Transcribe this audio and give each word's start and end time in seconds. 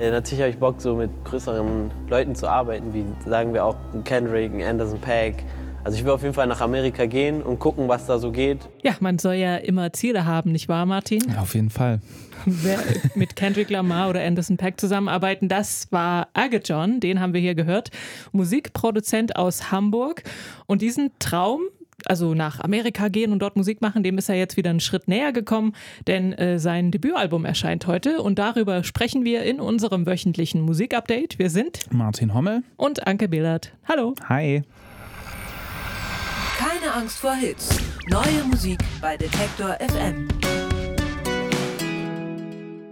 Ja, 0.00 0.10
natürlich 0.10 0.40
habe 0.40 0.50
ich 0.50 0.58
Bock, 0.58 0.80
so 0.80 0.96
mit 0.96 1.10
größeren 1.24 1.90
Leuten 2.08 2.34
zu 2.34 2.48
arbeiten, 2.48 2.92
wie 2.92 3.04
sagen 3.28 3.54
wir 3.54 3.64
auch 3.64 3.76
Kendrick, 4.04 4.52
Anderson 4.64 5.00
Paak. 5.00 5.44
Also 5.84 5.98
ich 5.98 6.04
will 6.04 6.12
auf 6.12 6.22
jeden 6.22 6.34
Fall 6.34 6.46
nach 6.46 6.60
Amerika 6.60 7.06
gehen 7.06 7.42
und 7.42 7.58
gucken, 7.58 7.88
was 7.88 8.06
da 8.06 8.18
so 8.18 8.30
geht. 8.30 8.58
Ja, 8.82 8.94
man 9.00 9.18
soll 9.18 9.34
ja 9.34 9.56
immer 9.56 9.92
Ziele 9.92 10.24
haben, 10.26 10.52
nicht 10.52 10.68
wahr, 10.68 10.86
Martin? 10.86 11.22
Ja, 11.28 11.40
auf 11.40 11.54
jeden 11.54 11.70
Fall. 11.70 12.00
Wer 12.46 12.78
mit 13.14 13.36
Kendrick 13.36 13.70
Lamar 13.70 14.10
oder 14.10 14.22
Anderson 14.24 14.56
Pack 14.56 14.80
zusammenarbeiten, 14.80 15.48
das 15.48 15.88
war 15.90 16.28
Agajon, 16.34 17.00
den 17.00 17.20
haben 17.20 17.34
wir 17.34 17.40
hier 17.40 17.54
gehört, 17.54 17.90
Musikproduzent 18.32 19.36
aus 19.36 19.70
Hamburg. 19.70 20.22
Und 20.66 20.82
diesen 20.82 21.10
Traum, 21.18 21.60
also 22.08 22.34
nach 22.34 22.60
Amerika 22.60 23.08
gehen 23.08 23.32
und 23.32 23.40
dort 23.40 23.56
Musik 23.56 23.80
machen, 23.80 24.02
dem 24.02 24.18
ist 24.18 24.28
er 24.28 24.36
jetzt 24.36 24.56
wieder 24.56 24.70
einen 24.70 24.80
Schritt 24.80 25.08
näher 25.08 25.32
gekommen, 25.32 25.74
denn 26.06 26.32
äh, 26.32 26.58
sein 26.58 26.90
Debütalbum 26.90 27.44
erscheint 27.44 27.86
heute 27.86 28.22
und 28.22 28.38
darüber 28.38 28.84
sprechen 28.84 29.24
wir 29.24 29.42
in 29.42 29.60
unserem 29.60 30.06
wöchentlichen 30.06 30.60
Musikupdate. 30.62 31.38
Wir 31.38 31.50
sind 31.50 31.92
Martin 31.92 32.34
Hommel 32.34 32.62
und 32.76 33.06
Anke 33.06 33.28
Billert. 33.28 33.72
Hallo. 33.88 34.14
Hi. 34.28 34.62
Keine 36.58 36.94
Angst 36.94 37.18
vor 37.18 37.34
Hits. 37.34 37.76
Neue 38.08 38.44
Musik 38.48 38.78
bei 39.00 39.16
Detektor 39.16 39.76
FM. 39.80 40.28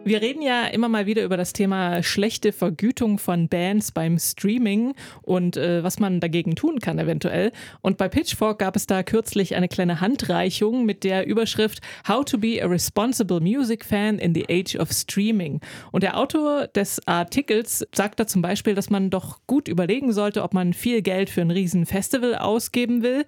Wir 0.02 0.22
reden 0.22 0.40
ja 0.40 0.66
immer 0.66 0.88
mal 0.88 1.04
wieder 1.04 1.22
über 1.24 1.36
das 1.36 1.52
Thema 1.52 2.02
schlechte 2.02 2.52
Vergütung 2.52 3.18
von 3.18 3.48
Bands 3.48 3.92
beim 3.92 4.18
Streaming 4.18 4.94
und 5.20 5.58
äh, 5.58 5.84
was 5.84 5.98
man 6.00 6.20
dagegen 6.20 6.56
tun 6.56 6.78
kann 6.80 6.98
eventuell. 6.98 7.52
Und 7.82 7.98
bei 7.98 8.08
Pitchfork 8.08 8.60
gab 8.60 8.76
es 8.76 8.86
da 8.86 9.02
kürzlich 9.02 9.56
eine 9.56 9.68
kleine 9.68 10.00
Handreichung 10.00 10.86
mit 10.86 11.04
der 11.04 11.26
Überschrift 11.26 11.80
How 12.08 12.24
to 12.24 12.38
be 12.38 12.62
a 12.62 12.66
responsible 12.66 13.40
music 13.40 13.84
fan 13.84 14.18
in 14.18 14.34
the 14.34 14.46
age 14.48 14.74
of 14.74 14.90
streaming. 14.90 15.60
Und 15.92 16.02
der 16.02 16.18
Autor 16.18 16.66
des 16.68 17.06
Artikels 17.06 17.86
sagt 17.94 18.20
da 18.20 18.26
zum 18.26 18.40
Beispiel, 18.40 18.74
dass 18.74 18.88
man 18.88 19.10
doch 19.10 19.40
gut 19.46 19.68
überlegen 19.68 20.14
sollte, 20.14 20.42
ob 20.42 20.54
man 20.54 20.72
viel 20.72 21.02
Geld 21.02 21.28
für 21.28 21.42
ein 21.42 21.50
riesen 21.50 21.84
Festival 21.84 22.36
ausgeben 22.36 23.02
will 23.02 23.26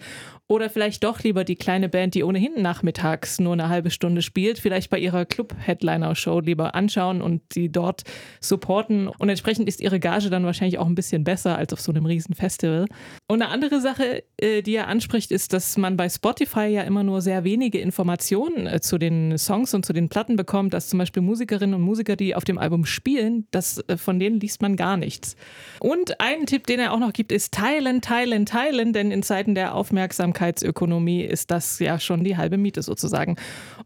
oder 0.49 0.69
vielleicht 0.69 1.03
doch 1.05 1.23
lieber 1.23 1.45
die 1.45 1.57
kleine 1.57 1.89
Band, 1.89 2.15
die 2.15 2.25
ohnehin 2.25 2.61
nachmittags 2.61 3.41
nur 3.41 3.55
eine 3.55 3.69
halbe 3.69 3.91
Stunde 3.91 4.23
spielt, 4.23 4.59
vielleicht 4.59 4.91
bei 4.91 4.99
ihrer 4.99 5.25
Club-Headliner-Show 5.25 6.41
lieber 6.41 6.62
anschauen 6.71 7.23
und 7.23 7.43
sie 7.53 7.69
dort 7.69 8.03
supporten. 8.41 9.09
Und 9.09 9.29
entsprechend 9.29 9.69
ist 9.69 9.81
ihre 9.81 10.01
Gage 10.01 10.31
dann 10.31 10.45
wahrscheinlich 10.45 10.79
auch 10.79 10.87
ein 10.87 10.95
bisschen 10.95 11.25
besser 11.25 11.57
als 11.57 11.73
auf 11.73 11.81
so 11.81 11.93
einem 11.93 12.07
riesen 12.07 12.35
Festival. 12.35 12.87
Und 13.29 13.43
eine 13.43 13.51
andere 13.51 13.81
Sache, 13.81 14.25
äh, 14.37 14.63
die 14.63 14.75
er 14.75 14.89
anspricht, 14.89 15.31
ist, 15.31 15.53
dass 15.53 15.77
man 15.77 15.97
bei 15.97 16.09
Spotify 16.09 16.67
ja 16.67 16.83
immer 16.83 17.03
nur 17.03 17.21
sehr 17.21 17.45
wenige 17.45 17.79
Informationen 17.79 18.67
äh, 18.67 18.81
zu 18.81 18.99
den 18.99 19.39
Songs 19.39 19.75
und 19.75 19.85
zu 19.85 19.93
den 19.93 20.09
Platten 20.09 20.37
bekommt, 20.37 20.75
dass 20.75 20.89
zum 20.89 20.99
Beispiel 20.99 21.23
Musikerinnen 21.23 21.75
und 21.75 21.83
Musiker, 21.83 22.17
die 22.17 22.35
auf 22.35 22.45
dem 22.45 22.59
Album 22.59 22.85
spielen, 22.85 23.47
das, 23.51 23.79
äh, 23.89 23.97
von 23.97 24.19
denen 24.19 24.41
liest 24.41 24.63
man 24.63 24.77
gar 24.77 24.97
nichts. 24.97 25.37
Und 25.81 26.21
einen 26.21 26.47
Tipp, 26.47 26.67
den 26.67 26.81
er 26.81 26.93
auch 26.93 27.01
noch 27.01 27.13
gibt, 27.13 27.33
ist 27.33 27.53
teilen, 27.55 28.01
teilen, 28.01 28.47
teilen, 28.47 28.93
denn 28.93 29.11
in 29.11 29.23
Zeiten 29.23 29.55
der 29.55 29.75
Aufmerksamkeit 29.75 30.13
Aufmerksamkeitsökonomie 30.13 31.23
ist 31.23 31.51
das 31.51 31.79
ja 31.79 31.99
schon 31.99 32.25
die 32.25 32.37
halbe 32.37 32.57
Miete 32.57 32.83
sozusagen. 32.83 33.37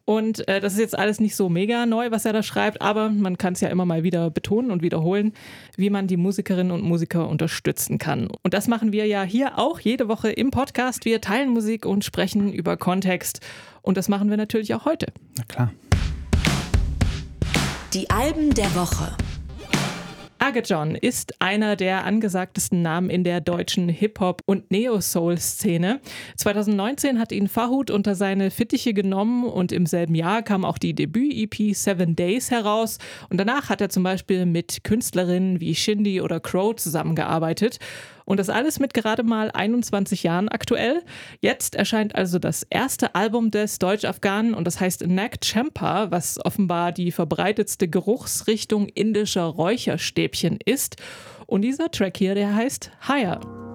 Und 0.04 0.46
äh, 0.48 0.60
das 0.60 0.74
ist 0.74 0.78
jetzt 0.78 0.98
alles 0.98 1.20
nicht 1.20 1.36
so 1.36 1.48
mega 1.48 1.86
neu, 1.86 2.10
was 2.10 2.24
er 2.24 2.32
da 2.32 2.42
schreibt, 2.42 2.65
aber 2.80 3.10
man 3.10 3.38
kann 3.38 3.54
es 3.54 3.60
ja 3.60 3.68
immer 3.68 3.84
mal 3.84 4.02
wieder 4.02 4.30
betonen 4.30 4.70
und 4.70 4.82
wiederholen, 4.82 5.32
wie 5.76 5.90
man 5.90 6.06
die 6.06 6.16
Musikerinnen 6.16 6.72
und 6.72 6.82
Musiker 6.82 7.28
unterstützen 7.28 7.98
kann. 7.98 8.28
Und 8.42 8.54
das 8.54 8.68
machen 8.68 8.92
wir 8.92 9.06
ja 9.06 9.22
hier 9.22 9.58
auch 9.58 9.80
jede 9.80 10.08
Woche 10.08 10.30
im 10.30 10.50
Podcast. 10.50 11.04
Wir 11.04 11.20
teilen 11.20 11.50
Musik 11.50 11.86
und 11.86 12.04
sprechen 12.04 12.52
über 12.52 12.76
Kontext. 12.76 13.40
Und 13.82 13.96
das 13.96 14.08
machen 14.08 14.30
wir 14.30 14.36
natürlich 14.36 14.74
auch 14.74 14.84
heute. 14.84 15.06
Na 15.36 15.44
klar. 15.44 15.72
Die 17.94 18.10
Alben 18.10 18.52
der 18.52 18.74
Woche. 18.74 19.16
Agajon 20.38 20.94
ist 20.94 21.40
einer 21.40 21.76
der 21.76 22.04
angesagtesten 22.04 22.82
Namen 22.82 23.08
in 23.10 23.24
der 23.24 23.40
deutschen 23.40 23.88
Hip-Hop- 23.88 24.42
und 24.44 24.70
Neo-Soul-Szene. 24.70 26.00
2019 26.36 27.18
hat 27.18 27.32
ihn 27.32 27.48
Fahut 27.48 27.90
unter 27.90 28.14
seine 28.14 28.50
Fittiche 28.50 28.92
genommen 28.92 29.44
und 29.44 29.72
im 29.72 29.86
selben 29.86 30.14
Jahr 30.14 30.42
kam 30.42 30.64
auch 30.64 30.78
die 30.78 30.94
Debüt-EP 30.94 31.74
Seven 31.74 32.16
Days 32.16 32.50
heraus. 32.50 32.98
Und 33.30 33.38
danach 33.38 33.70
hat 33.70 33.80
er 33.80 33.88
zum 33.88 34.02
Beispiel 34.02 34.44
mit 34.44 34.84
Künstlerinnen 34.84 35.60
wie 35.60 35.74
Shindy 35.74 36.20
oder 36.20 36.38
Crow 36.38 36.76
zusammengearbeitet. 36.76 37.78
Und 38.26 38.38
das 38.38 38.50
alles 38.50 38.80
mit 38.80 38.92
gerade 38.92 39.22
mal 39.22 39.50
21 39.52 40.24
Jahren 40.24 40.50
aktuell. 40.50 41.02
Jetzt 41.40 41.76
erscheint 41.76 42.14
also 42.14 42.38
das 42.38 42.64
erste 42.68 43.14
Album 43.14 43.50
des 43.50 43.78
Deutsch-Afghanen 43.78 44.52
und 44.52 44.66
das 44.66 44.80
heißt 44.80 45.06
Nak 45.06 45.42
Champa, 45.42 46.10
was 46.10 46.44
offenbar 46.44 46.92
die 46.92 47.12
verbreitetste 47.12 47.88
Geruchsrichtung 47.88 48.88
indischer 48.88 49.44
Räucherstäbchen 49.44 50.58
ist. 50.64 50.96
Und 51.46 51.62
dieser 51.62 51.90
Track 51.90 52.16
hier, 52.18 52.34
der 52.34 52.54
heißt 52.54 52.90
Higher. 53.06 53.65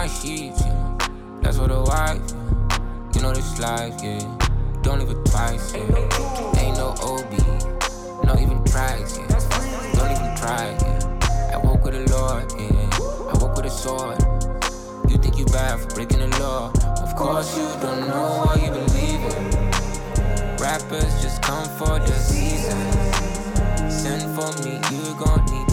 my 0.00 0.06
sheets, 0.06 0.62
yeah. 0.64 0.98
That's 1.42 1.58
what 1.58 1.70
a 1.70 1.82
wife, 1.82 2.22
yeah. 2.30 3.10
you 3.14 3.20
know 3.20 3.34
this 3.34 3.60
life, 3.60 4.02
yeah. 4.02 4.24
Don't 4.80 5.02
even 5.02 5.22
twice, 5.24 5.74
yeah. 5.74 6.60
Ain't 6.62 6.78
no 6.78 6.94
OB, 7.04 7.32
not 8.24 8.40
even 8.40 8.64
tries, 8.64 9.18
yeah. 9.18 9.28
Don't 9.92 10.10
even 10.10 10.32
try, 10.40 10.74
yeah. 10.80 11.52
I 11.52 11.58
woke 11.58 11.84
with 11.84 11.92
the 11.92 12.10
Lord, 12.16 12.50
yeah. 12.56 13.30
I 13.30 13.36
walk 13.42 13.56
with 13.56 13.66
a 13.66 13.70
sword. 13.70 14.16
You 15.10 15.18
think 15.18 15.36
you 15.36 15.44
bad 15.44 15.78
for 15.80 15.94
breaking 15.94 16.20
the 16.20 16.28
law? 16.38 16.72
Of 17.02 17.14
course 17.14 17.54
you 17.58 17.68
don't 17.82 18.08
know 18.08 18.44
what 18.46 18.56
you 18.58 18.70
believe 18.70 19.20
in. 19.36 20.56
Rappers 20.56 21.12
just 21.20 21.42
come 21.42 21.68
for 21.76 21.98
the 21.98 22.14
season. 22.14 22.80
Send 23.90 24.22
for 24.34 24.48
me, 24.64 24.80
you 24.96 25.14
gon' 25.22 25.44
need 25.44 25.69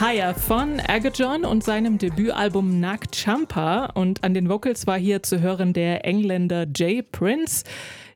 Higher 0.00 0.34
von 0.34 0.80
Agajon 0.80 1.44
und 1.44 1.62
seinem 1.62 1.98
Debütalbum 1.98 2.80
Nackt 2.80 3.16
Champa. 3.16 3.86
Und 3.94 4.24
an 4.24 4.34
den 4.34 4.48
Vocals 4.48 4.86
war 4.86 4.98
hier 4.98 5.22
zu 5.22 5.40
hören 5.40 5.72
der 5.72 6.04
Engländer 6.04 6.66
Jay 6.74 7.02
Prince. 7.02 7.64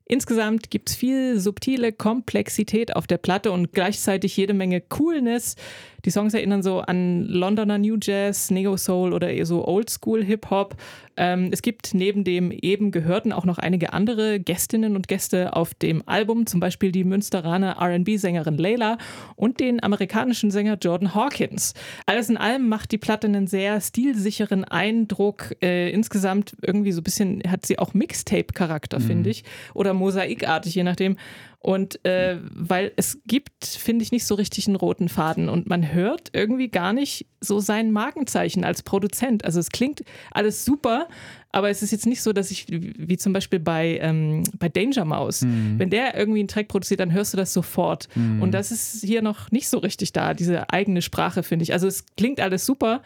Insgesamt 0.06 0.70
gibt 0.70 0.90
es 0.90 0.96
viel 0.96 1.38
subtile 1.38 1.92
Komplexität 1.92 2.96
auf 2.96 3.06
der 3.06 3.18
Platte 3.18 3.52
und 3.52 3.72
gleichzeitig 3.72 4.36
jede 4.36 4.52
Menge 4.52 4.80
Coolness. 4.80 5.56
Die 6.04 6.10
Songs 6.10 6.34
erinnern 6.34 6.62
so 6.62 6.80
an 6.80 7.24
Londoner 7.24 7.78
New 7.78 7.96
Jazz, 8.00 8.50
Neo 8.50 8.76
Soul 8.76 9.12
oder 9.12 9.30
eher 9.30 9.46
so 9.46 9.66
Oldschool 9.66 10.22
Hip 10.22 10.50
Hop. 10.50 10.76
Ähm, 11.16 11.48
es 11.52 11.62
gibt 11.62 11.94
neben 11.94 12.24
dem 12.24 12.50
eben 12.50 12.90
gehörten 12.90 13.32
auch 13.32 13.44
noch 13.44 13.58
einige 13.58 13.92
andere 13.92 14.40
Gästinnen 14.40 14.96
und 14.96 15.08
Gäste 15.08 15.54
auf 15.54 15.72
dem 15.74 16.02
Album, 16.06 16.46
zum 16.46 16.60
Beispiel 16.60 16.92
die 16.92 17.04
Münsteraner 17.04 17.80
RB-Sängerin 17.80 18.58
Layla 18.58 18.98
und 19.36 19.60
den 19.60 19.82
amerikanischen 19.82 20.50
Sänger 20.50 20.76
Jordan 20.80 21.14
Hawkins. 21.14 21.74
Alles 22.06 22.28
in 22.28 22.36
allem 22.36 22.68
macht 22.68 22.92
die 22.92 22.98
Platte 22.98 23.26
einen 23.26 23.46
sehr 23.46 23.80
stilsicheren 23.80 24.64
Eindruck. 24.64 25.54
Äh, 25.62 25.90
insgesamt 25.90 26.56
irgendwie 26.62 26.92
so 26.92 27.00
ein 27.00 27.04
bisschen 27.04 27.42
hat 27.48 27.64
sie 27.64 27.78
auch 27.78 27.94
Mixtape-Charakter, 27.94 28.98
mhm. 28.98 29.04
finde 29.04 29.30
ich, 29.30 29.44
oder 29.72 29.94
mosaikartig, 29.94 30.74
je 30.74 30.82
nachdem. 30.82 31.16
Und 31.64 32.04
äh, 32.04 32.36
weil 32.52 32.92
es 32.96 33.20
gibt, 33.26 33.64
finde 33.64 34.02
ich, 34.02 34.12
nicht 34.12 34.26
so 34.26 34.34
richtig 34.34 34.66
einen 34.66 34.76
roten 34.76 35.08
Faden 35.08 35.48
und 35.48 35.66
man 35.66 35.94
hört 35.94 36.28
irgendwie 36.34 36.68
gar 36.68 36.92
nicht 36.92 37.26
so 37.40 37.58
sein 37.58 37.90
Markenzeichen 37.90 38.64
als 38.64 38.82
Produzent. 38.82 39.46
Also 39.46 39.60
es 39.60 39.70
klingt 39.70 40.04
alles 40.30 40.66
super, 40.66 41.08
aber 41.52 41.70
es 41.70 41.82
ist 41.82 41.90
jetzt 41.90 42.04
nicht 42.04 42.20
so, 42.20 42.34
dass 42.34 42.50
ich, 42.50 42.66
wie 42.68 43.16
zum 43.16 43.32
Beispiel 43.32 43.60
bei, 43.60 43.98
ähm, 44.02 44.42
bei 44.58 44.68
Danger 44.68 45.06
Mouse, 45.06 45.40
mhm. 45.40 45.78
wenn 45.78 45.88
der 45.88 46.14
irgendwie 46.18 46.40
einen 46.40 46.48
Track 46.48 46.68
produziert, 46.68 47.00
dann 47.00 47.14
hörst 47.14 47.32
du 47.32 47.38
das 47.38 47.54
sofort. 47.54 48.08
Mhm. 48.14 48.42
Und 48.42 48.52
das 48.52 48.70
ist 48.70 49.02
hier 49.02 49.22
noch 49.22 49.50
nicht 49.50 49.70
so 49.70 49.78
richtig 49.78 50.12
da, 50.12 50.34
diese 50.34 50.68
eigene 50.68 51.00
Sprache, 51.00 51.42
finde 51.42 51.62
ich. 51.62 51.72
Also 51.72 51.86
es 51.86 52.04
klingt 52.18 52.40
alles 52.40 52.66
super, 52.66 53.00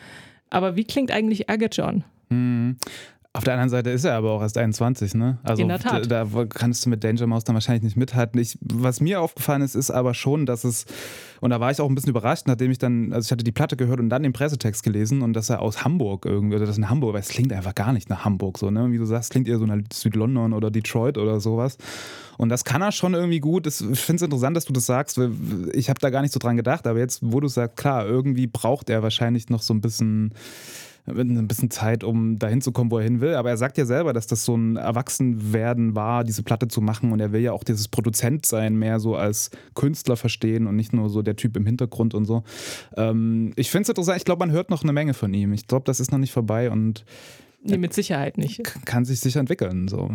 aber 0.50 0.74
wie 0.74 0.84
klingt 0.84 1.12
eigentlich 1.12 1.48
Agajon? 1.48 2.02
Mhm. 2.28 2.76
Auf 3.38 3.44
der 3.44 3.54
anderen 3.54 3.70
Seite 3.70 3.90
ist 3.90 4.04
er 4.04 4.16
aber 4.16 4.32
auch 4.32 4.42
erst 4.42 4.58
21, 4.58 5.14
ne? 5.14 5.38
Also 5.44 5.62
In 5.62 5.68
der 5.68 5.78
Tat. 5.78 6.10
Da, 6.10 6.24
da 6.24 6.44
kannst 6.46 6.84
du 6.84 6.90
mit 6.90 7.04
Danger 7.04 7.28
Mouse 7.28 7.44
dann 7.44 7.54
wahrscheinlich 7.54 7.84
nicht 7.84 7.96
mithalten. 7.96 8.40
Ich, 8.40 8.58
was 8.60 9.00
mir 9.00 9.20
aufgefallen 9.20 9.62
ist, 9.62 9.76
ist 9.76 9.92
aber 9.92 10.12
schon, 10.12 10.44
dass 10.44 10.64
es, 10.64 10.86
und 11.40 11.50
da 11.50 11.60
war 11.60 11.70
ich 11.70 11.80
auch 11.80 11.88
ein 11.88 11.94
bisschen 11.94 12.10
überrascht, 12.10 12.48
nachdem 12.48 12.72
ich 12.72 12.78
dann, 12.78 13.12
also 13.12 13.26
ich 13.26 13.30
hatte 13.30 13.44
die 13.44 13.52
Platte 13.52 13.76
gehört 13.76 14.00
und 14.00 14.08
dann 14.08 14.24
den 14.24 14.32
Pressetext 14.32 14.82
gelesen 14.82 15.22
und 15.22 15.34
dass 15.34 15.50
er 15.50 15.62
aus 15.62 15.84
Hamburg 15.84 16.24
irgendwie, 16.24 16.56
oder 16.56 16.66
das 16.66 16.78
in 16.78 16.90
Hamburg, 16.90 17.14
weil 17.14 17.20
es 17.20 17.28
klingt 17.28 17.52
einfach 17.52 17.76
gar 17.76 17.92
nicht 17.92 18.10
nach 18.10 18.24
Hamburg 18.24 18.58
so, 18.58 18.72
ne? 18.72 18.90
Wie 18.90 18.98
du 18.98 19.04
sagst, 19.04 19.30
klingt 19.30 19.46
eher 19.46 19.58
so 19.58 19.66
nach 19.66 19.78
Südlondon 19.92 20.52
oder 20.52 20.72
Detroit 20.72 21.16
oder 21.16 21.38
sowas. 21.38 21.78
Und 22.38 22.48
das 22.48 22.64
kann 22.64 22.82
er 22.82 22.90
schon 22.90 23.14
irgendwie 23.14 23.40
gut. 23.40 23.68
ich 23.68 23.76
finde 23.76 24.16
es 24.16 24.22
interessant, 24.22 24.56
dass 24.56 24.64
du 24.64 24.72
das 24.72 24.86
sagst. 24.86 25.20
Ich 25.72 25.90
habe 25.90 26.00
da 26.00 26.10
gar 26.10 26.22
nicht 26.22 26.32
so 26.32 26.40
dran 26.40 26.56
gedacht, 26.56 26.88
aber 26.88 26.98
jetzt, 26.98 27.20
wo 27.22 27.38
du 27.38 27.46
sagst, 27.46 27.76
klar, 27.76 28.04
irgendwie 28.04 28.48
braucht 28.48 28.90
er 28.90 29.02
wahrscheinlich 29.02 29.48
noch 29.48 29.62
so 29.62 29.74
ein 29.74 29.80
bisschen 29.80 30.32
ein 31.08 31.48
bisschen 31.48 31.70
Zeit, 31.70 32.04
um 32.04 32.38
dahin 32.38 32.60
zu 32.60 32.72
kommen, 32.72 32.90
wo 32.90 32.98
er 32.98 33.04
hin 33.04 33.20
will. 33.20 33.34
Aber 33.34 33.50
er 33.50 33.56
sagt 33.56 33.78
ja 33.78 33.84
selber, 33.84 34.12
dass 34.12 34.26
das 34.26 34.44
so 34.44 34.56
ein 34.56 34.76
Erwachsenwerden 34.76 35.94
war, 35.94 36.24
diese 36.24 36.42
Platte 36.42 36.68
zu 36.68 36.80
machen. 36.80 37.12
Und 37.12 37.20
er 37.20 37.32
will 37.32 37.40
ja 37.40 37.52
auch 37.52 37.64
dieses 37.64 37.88
Produzentsein 37.88 38.76
mehr 38.76 39.00
so 39.00 39.16
als 39.16 39.50
Künstler 39.74 40.16
verstehen 40.16 40.66
und 40.66 40.76
nicht 40.76 40.92
nur 40.92 41.08
so 41.08 41.22
der 41.22 41.36
Typ 41.36 41.56
im 41.56 41.66
Hintergrund 41.66 42.14
und 42.14 42.24
so. 42.24 42.42
Ähm, 42.96 43.52
ich 43.56 43.70
finde 43.70 43.82
es 43.82 43.88
interessant. 43.88 44.18
Ich 44.18 44.24
glaube, 44.24 44.40
man 44.40 44.50
hört 44.50 44.70
noch 44.70 44.82
eine 44.82 44.92
Menge 44.92 45.14
von 45.14 45.32
ihm. 45.34 45.52
Ich 45.52 45.66
glaube, 45.66 45.84
das 45.84 46.00
ist 46.00 46.12
noch 46.12 46.18
nicht 46.18 46.32
vorbei 46.32 46.70
und 46.70 47.04
Nee, 47.60 47.76
mit 47.76 47.92
Sicherheit 47.92 48.38
nicht. 48.38 48.62
Kann 48.84 49.04
sich 49.04 49.18
sicher 49.20 49.40
entwickeln. 49.40 49.88
So. 49.88 50.10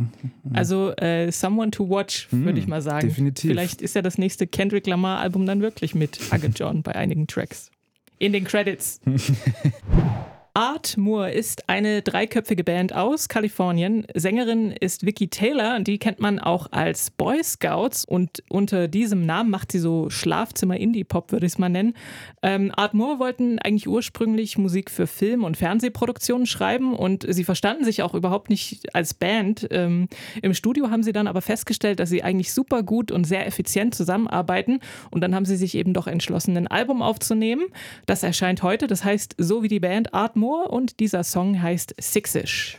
Also 0.54 0.96
äh, 0.96 1.32
Someone 1.32 1.72
to 1.72 1.90
Watch, 1.90 2.32
würde 2.32 2.52
hm, 2.52 2.58
ich 2.58 2.68
mal 2.68 2.82
sagen. 2.82 3.08
Definitiv. 3.08 3.52
Vielleicht 3.52 3.82
ist 3.82 3.96
ja 3.96 4.02
das 4.02 4.18
nächste 4.18 4.48
Kendrick 4.48 4.88
Lamar-Album 4.88 5.46
dann 5.46 5.62
wirklich 5.62 5.94
mit 5.94 6.20
Agate 6.32 6.54
John 6.56 6.84
bei 6.84 6.96
einigen 6.96 7.28
Tracks. 7.28 7.70
In 8.18 8.32
den 8.32 8.46
Credits. 8.46 9.02
Art 10.56 10.98
Moore 10.98 11.32
ist 11.32 11.68
eine 11.68 12.04
dreiköpfige 12.04 12.64
Band 12.64 12.94
aus 12.94 13.28
Kalifornien. 13.28 14.06
Sängerin 14.14 14.70
ist 14.70 15.04
Vicky 15.04 15.28
Taylor, 15.28 15.80
die 15.80 15.98
kennt 15.98 16.20
man 16.20 16.38
auch 16.38 16.72
als 16.72 17.10
Boy 17.10 17.44
Scouts 17.44 18.06
und 18.06 18.44
unter 18.50 18.88
diesem 18.88 19.26
Namen 19.26 19.50
macht 19.50 19.72
sie 19.72 19.80
so 19.80 20.12
Schlafzimmer-Indie-Pop, 20.12 21.32
würde 21.32 21.48
ich 21.48 21.54
es 21.54 21.58
mal 21.58 21.70
nennen. 21.70 21.96
Ähm, 22.44 22.72
Art 22.76 22.94
Moore 22.94 23.18
wollten 23.18 23.58
eigentlich 23.58 23.88
ursprünglich 23.88 24.60
Musik 24.60 24.92
für 24.92 25.08
Film- 25.08 25.44
und 25.44 25.58
Fernsehproduktionen 25.58 26.46
schreiben 26.46 26.96
und 26.96 27.26
sie 27.28 27.46
verstanden 27.46 27.84
sich 27.84 28.04
auch 28.04 28.14
überhaupt 28.14 28.52
nicht 28.52 28.94
als 28.94 29.16
Band. 29.16 29.68
Ähm, 29.72 30.08
Im 30.44 30.54
Studio 30.54 30.92
haben 30.92 31.02
sie 31.02 31.14
dann 31.14 31.26
aber 31.26 31.42
festgestellt, 31.42 32.00
dass 32.00 32.10
sie 32.10 32.22
eigentlich 32.22 32.54
super 32.54 32.84
gut 32.84 33.12
und 33.12 33.24
sehr 33.24 33.48
effizient 33.48 33.96
zusammenarbeiten 33.96 34.82
und 35.10 35.22
dann 35.22 35.34
haben 35.34 35.46
sie 35.46 35.58
sich 35.58 35.74
eben 35.74 35.96
doch 35.96 36.06
entschlossen, 36.06 36.56
ein 36.56 36.68
Album 36.68 37.02
aufzunehmen. 37.02 37.66
Das 38.06 38.22
erscheint 38.22 38.62
heute, 38.62 38.86
das 38.86 39.04
heißt 39.04 39.34
so 39.40 39.64
wie 39.64 39.68
die 39.68 39.80
Band 39.80 40.14
Art 40.14 40.36
Moore 40.36 40.43
Moore 40.44 40.68
und 40.68 41.00
dieser 41.00 41.24
Song 41.24 41.62
heißt 41.62 41.96
Sixish. 42.02 42.78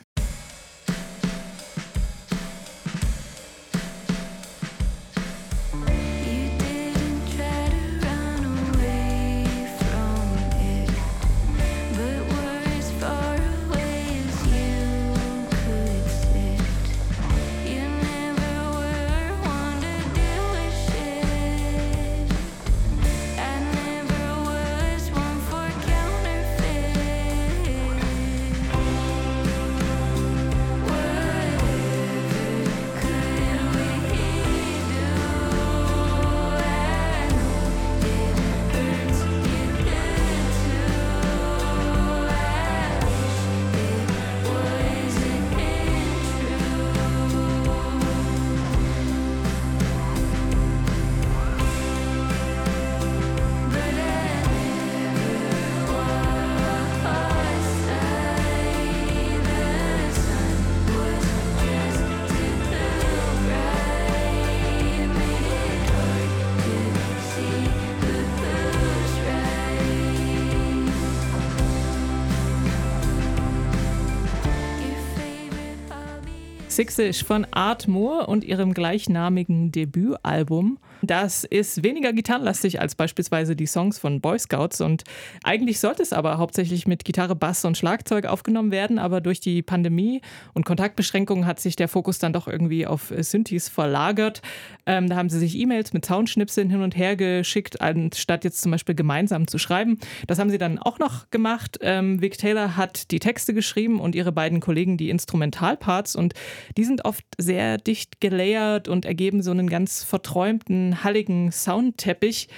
Sixish 76.74 77.22
von 77.22 77.46
Art 77.52 77.86
Moore 77.86 78.26
und 78.26 78.42
ihrem 78.42 78.74
gleichnamigen 78.74 79.70
Debütalbum. 79.70 80.78
Das 81.06 81.44
ist 81.44 81.82
weniger 81.82 82.12
gitarrenlastig 82.12 82.80
als 82.80 82.94
beispielsweise 82.94 83.56
die 83.56 83.66
Songs 83.66 83.98
von 83.98 84.20
Boy 84.20 84.38
Scouts 84.38 84.80
und 84.80 85.04
eigentlich 85.42 85.80
sollte 85.80 86.02
es 86.02 86.12
aber 86.12 86.38
hauptsächlich 86.38 86.86
mit 86.86 87.04
Gitarre, 87.04 87.36
Bass 87.36 87.64
und 87.64 87.76
Schlagzeug 87.76 88.26
aufgenommen 88.26 88.70
werden, 88.70 88.98
aber 88.98 89.20
durch 89.20 89.40
die 89.40 89.62
Pandemie 89.62 90.20
und 90.52 90.64
Kontaktbeschränkungen 90.64 91.46
hat 91.46 91.60
sich 91.60 91.76
der 91.76 91.88
Fokus 91.88 92.18
dann 92.18 92.32
doch 92.32 92.48
irgendwie 92.48 92.86
auf 92.86 93.12
Synthes 93.18 93.68
verlagert. 93.68 94.42
Ähm, 94.86 95.08
da 95.08 95.16
haben 95.16 95.30
sie 95.30 95.38
sich 95.38 95.58
E-Mails 95.58 95.92
mit 95.92 96.04
Soundschnipseln 96.06 96.70
hin 96.70 96.82
und 96.82 96.96
her 96.96 97.16
geschickt, 97.16 97.80
anstatt 97.80 98.44
jetzt 98.44 98.62
zum 98.62 98.72
Beispiel 98.72 98.94
gemeinsam 98.94 99.46
zu 99.46 99.58
schreiben. 99.58 99.98
Das 100.26 100.38
haben 100.38 100.50
sie 100.50 100.58
dann 100.58 100.78
auch 100.78 100.98
noch 100.98 101.30
gemacht. 101.30 101.78
Ähm, 101.80 102.20
Vic 102.20 102.38
Taylor 102.38 102.76
hat 102.76 103.10
die 103.10 103.18
Texte 103.18 103.54
geschrieben 103.54 104.00
und 104.00 104.14
ihre 104.14 104.32
beiden 104.32 104.60
Kollegen 104.60 104.96
die 104.96 105.10
Instrumentalparts 105.10 106.16
und 106.16 106.34
die 106.76 106.84
sind 106.84 107.04
oft 107.04 107.24
sehr 107.38 107.78
dicht 107.78 108.20
gelayert 108.20 108.88
und 108.88 109.04
ergeben 109.04 109.42
so 109.42 109.50
einen 109.50 109.68
ganz 109.68 110.04
verträumten 110.04 110.93
halligen 111.02 111.50
Soundteppich. 111.50 112.48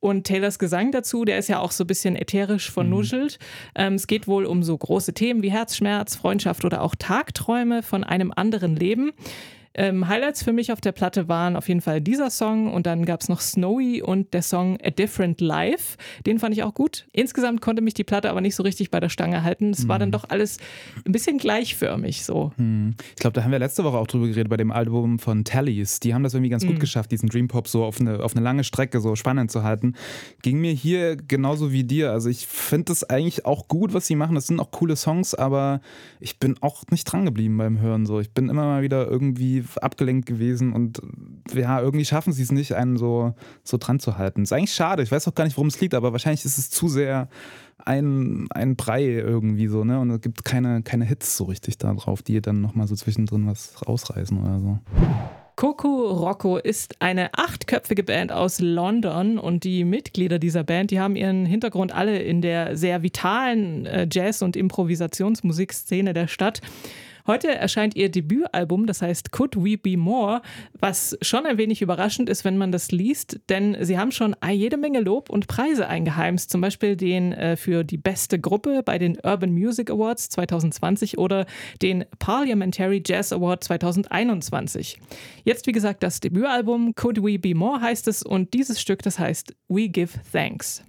Und 0.00 0.24
Taylors 0.28 0.58
Gesang 0.60 0.92
dazu, 0.92 1.24
der 1.24 1.38
ist 1.38 1.48
ja 1.48 1.58
auch 1.58 1.72
so 1.72 1.84
ein 1.84 1.88
bisschen 1.88 2.14
ätherisch 2.14 2.70
vernuschelt. 2.70 3.38
Mhm. 3.40 3.72
Ähm, 3.74 3.94
es 3.94 4.06
geht 4.06 4.28
wohl 4.28 4.44
um 4.46 4.62
so 4.62 4.76
große 4.76 5.12
Themen 5.12 5.42
wie 5.42 5.50
Herzschmerz, 5.50 6.14
Freundschaft 6.14 6.64
oder 6.64 6.82
auch 6.82 6.94
Tagträume 6.96 7.82
von 7.82 8.04
einem 8.04 8.32
anderen 8.34 8.76
Leben. 8.76 9.12
Ähm, 9.74 10.08
Highlights 10.08 10.42
für 10.42 10.52
mich 10.52 10.72
auf 10.72 10.80
der 10.80 10.92
Platte 10.92 11.28
waren 11.28 11.56
auf 11.56 11.68
jeden 11.68 11.80
Fall 11.80 12.00
dieser 12.00 12.30
Song 12.30 12.72
und 12.72 12.86
dann 12.86 13.04
gab 13.04 13.20
es 13.20 13.28
noch 13.28 13.40
Snowy 13.40 14.02
und 14.02 14.34
der 14.34 14.42
Song 14.42 14.78
A 14.82 14.90
Different 14.90 15.40
Life. 15.40 15.96
Den 16.26 16.38
fand 16.38 16.54
ich 16.54 16.62
auch 16.62 16.74
gut. 16.74 17.06
Insgesamt 17.12 17.60
konnte 17.60 17.82
mich 17.82 17.94
die 17.94 18.04
Platte 18.04 18.30
aber 18.30 18.40
nicht 18.40 18.54
so 18.54 18.62
richtig 18.62 18.90
bei 18.90 19.00
der 19.00 19.08
Stange 19.08 19.42
halten. 19.44 19.70
Es 19.70 19.84
mhm. 19.84 19.88
war 19.88 19.98
dann 19.98 20.10
doch 20.10 20.24
alles 20.28 20.58
ein 21.06 21.12
bisschen 21.12 21.38
gleichförmig 21.38 22.24
so. 22.24 22.52
Mhm. 22.56 22.94
Ich 23.10 23.20
glaube, 23.20 23.34
da 23.34 23.44
haben 23.44 23.52
wir 23.52 23.58
letzte 23.58 23.84
Woche 23.84 23.98
auch 23.98 24.06
drüber 24.06 24.26
geredet 24.26 24.48
bei 24.48 24.56
dem 24.56 24.72
Album 24.72 25.18
von 25.18 25.44
Tallies. 25.44 26.00
Die 26.00 26.14
haben 26.14 26.22
das 26.22 26.34
irgendwie 26.34 26.50
ganz 26.50 26.64
mhm. 26.64 26.68
gut 26.68 26.80
geschafft, 26.80 27.12
diesen 27.12 27.28
Dream 27.28 27.48
Pop 27.48 27.68
so 27.68 27.84
auf 27.84 28.00
eine, 28.00 28.22
auf 28.22 28.34
eine 28.34 28.44
lange 28.44 28.64
Strecke 28.64 29.00
so 29.00 29.16
spannend 29.16 29.50
zu 29.50 29.62
halten. 29.62 29.94
Ging 30.42 30.60
mir 30.60 30.72
hier 30.72 31.16
genauso 31.16 31.72
wie 31.72 31.84
dir. 31.84 32.12
Also 32.12 32.28
ich 32.28 32.46
finde 32.46 32.86
das 32.86 33.04
eigentlich 33.04 33.46
auch 33.46 33.68
gut, 33.68 33.94
was 33.94 34.06
sie 34.06 34.16
machen. 34.16 34.34
Das 34.34 34.46
sind 34.46 34.60
auch 34.60 34.70
coole 34.70 34.96
Songs, 34.96 35.34
aber 35.34 35.80
ich 36.20 36.38
bin 36.38 36.56
auch 36.60 36.84
nicht 36.90 37.04
dran 37.04 37.24
geblieben 37.24 37.56
beim 37.58 37.80
Hören. 37.80 38.06
So. 38.06 38.20
Ich 38.20 38.32
bin 38.32 38.48
immer 38.48 38.64
mal 38.64 38.82
wieder 38.82 39.06
irgendwie 39.08 39.57
abgelenkt 39.80 40.26
gewesen 40.26 40.72
und 40.72 41.00
ja, 41.52 41.80
irgendwie 41.80 42.04
schaffen 42.04 42.32
sie 42.32 42.42
es 42.42 42.52
nicht, 42.52 42.74
einen 42.74 42.96
so, 42.96 43.34
so 43.64 43.76
dran 43.78 44.00
zu 44.00 44.18
halten. 44.18 44.42
Ist 44.42 44.52
eigentlich 44.52 44.74
schade, 44.74 45.02
ich 45.02 45.12
weiß 45.12 45.28
auch 45.28 45.34
gar 45.34 45.44
nicht, 45.44 45.56
worum 45.56 45.68
es 45.68 45.80
liegt, 45.80 45.94
aber 45.94 46.12
wahrscheinlich 46.12 46.44
ist 46.44 46.58
es 46.58 46.70
zu 46.70 46.88
sehr 46.88 47.28
ein, 47.84 48.48
ein 48.50 48.76
Brei 48.76 49.04
irgendwie 49.04 49.68
so, 49.68 49.84
ne? 49.84 50.00
Und 50.00 50.10
es 50.10 50.20
gibt 50.20 50.44
keine, 50.44 50.82
keine 50.82 51.04
Hits 51.04 51.36
so 51.36 51.44
richtig 51.44 51.78
da 51.78 51.92
drauf, 51.94 52.22
die 52.22 52.40
dann 52.40 52.60
nochmal 52.60 52.86
so 52.88 52.94
zwischendrin 52.94 53.46
was 53.46 53.74
rausreißen 53.86 54.40
oder 54.40 54.60
so. 54.60 54.78
Coco 55.58 56.12
Rocco 56.12 56.56
ist 56.56 56.94
eine 57.00 57.34
achtköpfige 57.34 58.04
Band 58.04 58.30
aus 58.30 58.60
London 58.60 59.38
und 59.38 59.64
die 59.64 59.82
Mitglieder 59.82 60.38
dieser 60.38 60.62
Band, 60.62 60.92
die 60.92 61.00
haben 61.00 61.16
ihren 61.16 61.46
Hintergrund 61.46 61.92
alle 61.92 62.20
in 62.20 62.42
der 62.42 62.76
sehr 62.76 63.02
vitalen 63.02 63.84
äh, 63.84 64.06
Jazz- 64.08 64.42
und 64.42 64.54
Improvisationsmusikszene 64.54 66.12
der 66.12 66.28
Stadt. 66.28 66.60
Heute 67.28 67.54
erscheint 67.54 67.94
ihr 67.94 68.10
Debütalbum, 68.10 68.86
das 68.86 69.02
heißt 69.02 69.32
Could 69.32 69.54
We 69.62 69.76
Be 69.76 69.98
More, 69.98 70.40
was 70.80 71.14
schon 71.20 71.44
ein 71.44 71.58
wenig 71.58 71.82
überraschend 71.82 72.30
ist, 72.30 72.42
wenn 72.46 72.56
man 72.56 72.72
das 72.72 72.90
liest, 72.90 73.38
denn 73.50 73.76
sie 73.82 73.98
haben 73.98 74.12
schon 74.12 74.34
jede 74.50 74.78
Menge 74.78 75.00
Lob 75.00 75.28
und 75.28 75.46
Preise 75.46 75.88
eingeheimst, 75.88 76.50
zum 76.50 76.62
Beispiel 76.62 76.96
den 76.96 77.34
äh, 77.34 77.56
für 77.58 77.84
die 77.84 77.98
beste 77.98 78.38
Gruppe 78.38 78.82
bei 78.82 78.96
den 78.96 79.18
Urban 79.22 79.52
Music 79.52 79.90
Awards 79.90 80.30
2020 80.30 81.18
oder 81.18 81.44
den 81.82 82.06
Parliamentary 82.18 83.02
Jazz 83.06 83.30
Award 83.30 83.62
2021. 83.62 84.98
Jetzt, 85.44 85.66
wie 85.66 85.72
gesagt, 85.72 86.02
das 86.02 86.20
Debütalbum 86.20 86.94
Could 86.94 87.22
We 87.22 87.38
Be 87.38 87.54
More 87.54 87.82
heißt 87.82 88.08
es 88.08 88.22
und 88.22 88.54
dieses 88.54 88.80
Stück, 88.80 89.02
das 89.02 89.18
heißt 89.18 89.54
We 89.68 89.90
Give 89.90 90.18
Thanks. 90.32 90.82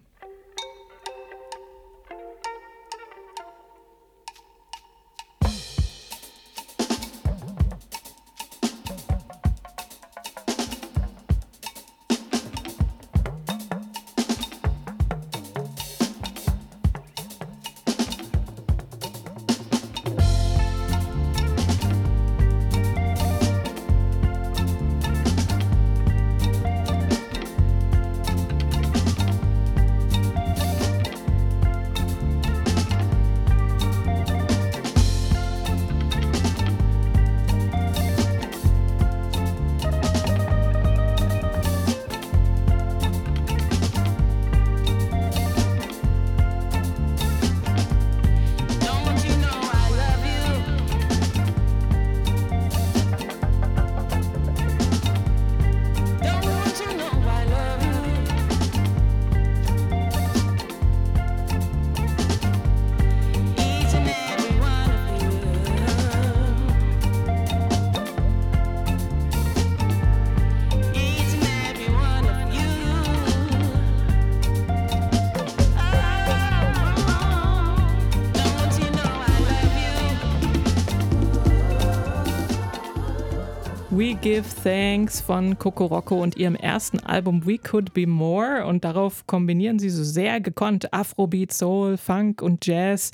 Give 84.21 84.43
Thanks 84.63 85.21
von 85.21 85.57
Coco 85.57 85.85
Rocco 85.85 86.21
und 86.21 86.35
ihrem 86.35 86.55
ersten 86.55 86.99
Album 86.99 87.45
We 87.45 87.57
Could 87.57 87.93
Be 87.93 88.05
More. 88.05 88.65
Und 88.65 88.83
darauf 88.83 89.25
kombinieren 89.27 89.79
sie 89.79 89.89
so 89.89 90.03
sehr 90.03 90.41
gekonnt 90.41 90.91
Afrobeat, 90.93 91.53
Soul, 91.53 91.95
Funk 91.95 92.41
und 92.41 92.65
Jazz. 92.65 93.11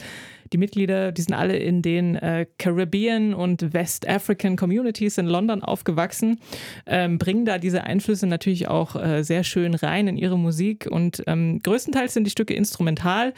Die 0.51 0.57
Mitglieder, 0.57 1.12
die 1.12 1.21
sind 1.21 1.35
alle 1.35 1.57
in 1.57 1.83
den 1.83 2.15
äh, 2.15 2.47
Caribbean 2.57 3.35
und 3.35 3.74
West 3.74 4.07
African 4.07 4.55
Communities 4.55 5.19
in 5.19 5.27
London 5.27 5.63
aufgewachsen, 5.63 6.39
ähm, 6.88 7.19
bringen 7.19 7.45
da 7.45 7.59
diese 7.59 7.83
Einflüsse 7.83 8.25
natürlich 8.25 8.67
auch 8.67 8.95
äh, 8.95 9.24
sehr 9.24 9.43
schön 9.43 9.75
rein 9.75 10.07
in 10.07 10.17
ihre 10.17 10.39
Musik 10.39 10.88
und 10.89 11.24
ähm, 11.27 11.62
größtenteils 11.62 12.13
sind 12.13 12.25
die 12.25 12.31
Stücke 12.31 12.53
instrumental 12.53 13.33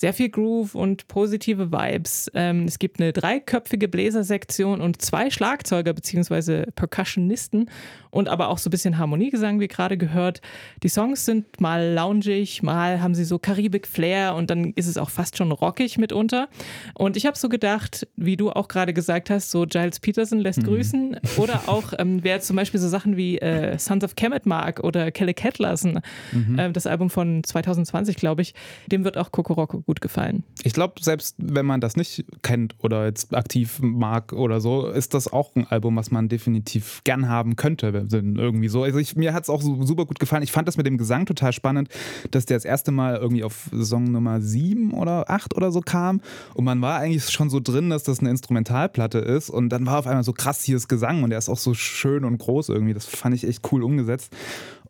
sehr 0.00 0.14
viel 0.14 0.30
Groove 0.30 0.74
und 0.74 1.08
positive 1.08 1.72
Vibes. 1.72 2.30
Ähm, 2.32 2.64
es 2.64 2.78
gibt 2.78 3.00
eine 3.00 3.12
dreiköpfige 3.12 3.86
Bläsersektion 3.86 4.80
und 4.80 5.02
zwei 5.02 5.28
Schlagzeuger 5.28 5.92
bzw. 5.92 6.70
Percussionisten 6.74 7.68
und 8.08 8.26
aber 8.26 8.48
auch 8.48 8.56
so 8.56 8.68
ein 8.68 8.70
bisschen 8.70 8.96
Harmoniegesang, 8.96 9.60
wie 9.60 9.68
gerade 9.68 9.98
gehört. 9.98 10.40
Die 10.82 10.88
Songs 10.88 11.26
sind 11.26 11.60
mal 11.60 11.92
loungig, 11.92 12.62
mal 12.62 13.02
haben 13.02 13.14
sie 13.14 13.24
so 13.24 13.38
Karibik-Flair 13.38 14.34
und 14.36 14.48
dann 14.48 14.72
ist 14.72 14.86
es 14.86 14.96
auch 14.96 15.10
fast 15.10 15.36
schon 15.36 15.52
rockig 15.52 15.98
mitunter. 15.98 16.48
Und 16.94 17.18
ich 17.18 17.26
habe 17.26 17.36
so 17.36 17.50
gedacht, 17.50 18.08
wie 18.16 18.38
du 18.38 18.50
auch 18.50 18.68
gerade 18.68 18.94
gesagt 18.94 19.28
hast, 19.28 19.50
so 19.50 19.66
Giles 19.66 20.00
Peterson 20.00 20.38
lässt 20.38 20.62
mhm. 20.62 20.66
grüßen 20.66 21.16
oder 21.36 21.64
auch 21.66 21.92
ähm, 21.98 22.20
wer 22.22 22.40
zum 22.40 22.56
Beispiel 22.56 22.80
so 22.80 22.88
Sachen 22.88 23.18
wie 23.18 23.36
äh, 23.36 23.78
Sons 23.78 24.02
of 24.02 24.16
Kemet 24.16 24.46
mag 24.46 24.80
oder 24.82 25.10
Kelly 25.10 25.34
lassen, 25.58 26.00
mhm. 26.32 26.58
äh, 26.58 26.72
das 26.72 26.86
Album 26.86 27.10
von 27.10 27.44
2020, 27.44 28.16
glaube 28.16 28.40
ich, 28.40 28.54
dem 28.90 29.04
wird 29.04 29.18
auch 29.18 29.30
Kokoroko 29.30 29.84
gut 29.90 30.00
gefallen. 30.00 30.44
Ich 30.62 30.72
glaube, 30.72 31.02
selbst 31.02 31.34
wenn 31.38 31.66
man 31.66 31.80
das 31.80 31.96
nicht 31.96 32.24
kennt 32.42 32.76
oder 32.78 33.06
jetzt 33.06 33.34
aktiv 33.34 33.80
mag 33.82 34.32
oder 34.32 34.60
so, 34.60 34.86
ist 34.86 35.14
das 35.14 35.32
auch 35.32 35.56
ein 35.56 35.66
Album, 35.66 35.96
was 35.96 36.12
man 36.12 36.28
definitiv 36.28 37.00
gern 37.02 37.28
haben 37.28 37.56
könnte. 37.56 38.06
Irgendwie 38.12 38.68
so. 38.68 38.84
Also 38.84 39.00
ich, 39.00 39.16
mir 39.16 39.34
hat 39.34 39.42
es 39.42 39.50
auch 39.50 39.62
super 39.62 40.06
gut 40.06 40.20
gefallen. 40.20 40.44
Ich 40.44 40.52
fand 40.52 40.68
das 40.68 40.76
mit 40.76 40.86
dem 40.86 40.96
Gesang 40.96 41.26
total 41.26 41.52
spannend, 41.52 41.88
dass 42.30 42.46
der 42.46 42.56
das 42.56 42.64
erste 42.64 42.92
Mal 42.92 43.16
irgendwie 43.16 43.42
auf 43.42 43.68
Song 43.80 44.04
Nummer 44.12 44.40
7 44.40 44.92
oder 44.92 45.28
8 45.28 45.56
oder 45.56 45.72
so 45.72 45.80
kam. 45.80 46.20
Und 46.54 46.64
man 46.64 46.80
war 46.80 47.00
eigentlich 47.00 47.28
schon 47.28 47.50
so 47.50 47.58
drin, 47.58 47.90
dass 47.90 48.04
das 48.04 48.20
eine 48.20 48.30
Instrumentalplatte 48.30 49.18
ist. 49.18 49.50
Und 49.50 49.70
dann 49.70 49.86
war 49.86 49.98
auf 49.98 50.06
einmal 50.06 50.22
so 50.22 50.32
krass 50.32 50.62
hier 50.62 50.76
das 50.76 50.86
Gesang 50.86 51.24
und 51.24 51.32
er 51.32 51.38
ist 51.38 51.48
auch 51.48 51.58
so 51.58 51.74
schön 51.74 52.24
und 52.24 52.38
groß 52.38 52.68
irgendwie. 52.68 52.94
Das 52.94 53.06
fand 53.06 53.34
ich 53.34 53.42
echt 53.42 53.72
cool 53.72 53.82
umgesetzt. 53.82 54.32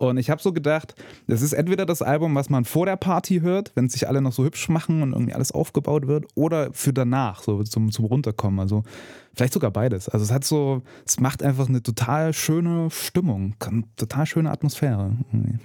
Und 0.01 0.17
ich 0.17 0.31
habe 0.31 0.41
so 0.41 0.55
gedacht, 0.55 0.95
das 1.27 1.43
ist 1.43 1.53
entweder 1.53 1.85
das 1.85 2.01
Album, 2.01 2.35
was 2.35 2.49
man 2.49 2.65
vor 2.65 2.87
der 2.87 2.97
Party 2.97 3.41
hört, 3.41 3.71
wenn 3.75 3.91
sich 3.91 4.09
alle 4.09 4.23
noch 4.23 4.33
so 4.33 4.45
hübsch 4.45 4.71
machen 4.71 5.03
und 5.03 5.13
irgendwie 5.13 5.35
alles 5.35 5.53
aufgebaut 5.53 6.07
wird, 6.07 6.25
oder 6.35 6.73
für 6.73 6.95
danach, 6.95 7.43
so 7.43 7.63
zum, 7.65 7.93
zum 7.93 8.07
Runterkommen. 8.07 8.61
Also 8.61 8.83
vielleicht 9.35 9.53
sogar 9.53 9.71
beides. 9.71 10.09
Also 10.09 10.25
es 10.25 10.33
hat 10.33 10.45
so, 10.45 10.81
es 11.07 11.21
macht 11.21 11.43
einfach 11.43 11.69
eine 11.69 11.83
total 11.83 12.33
schöne 12.33 12.89
Stimmung, 12.91 13.57
eine 13.61 13.85
total 13.97 14.25
schöne 14.25 14.51
Atmosphäre. 14.51 15.19
Irgendwie. 15.33 15.59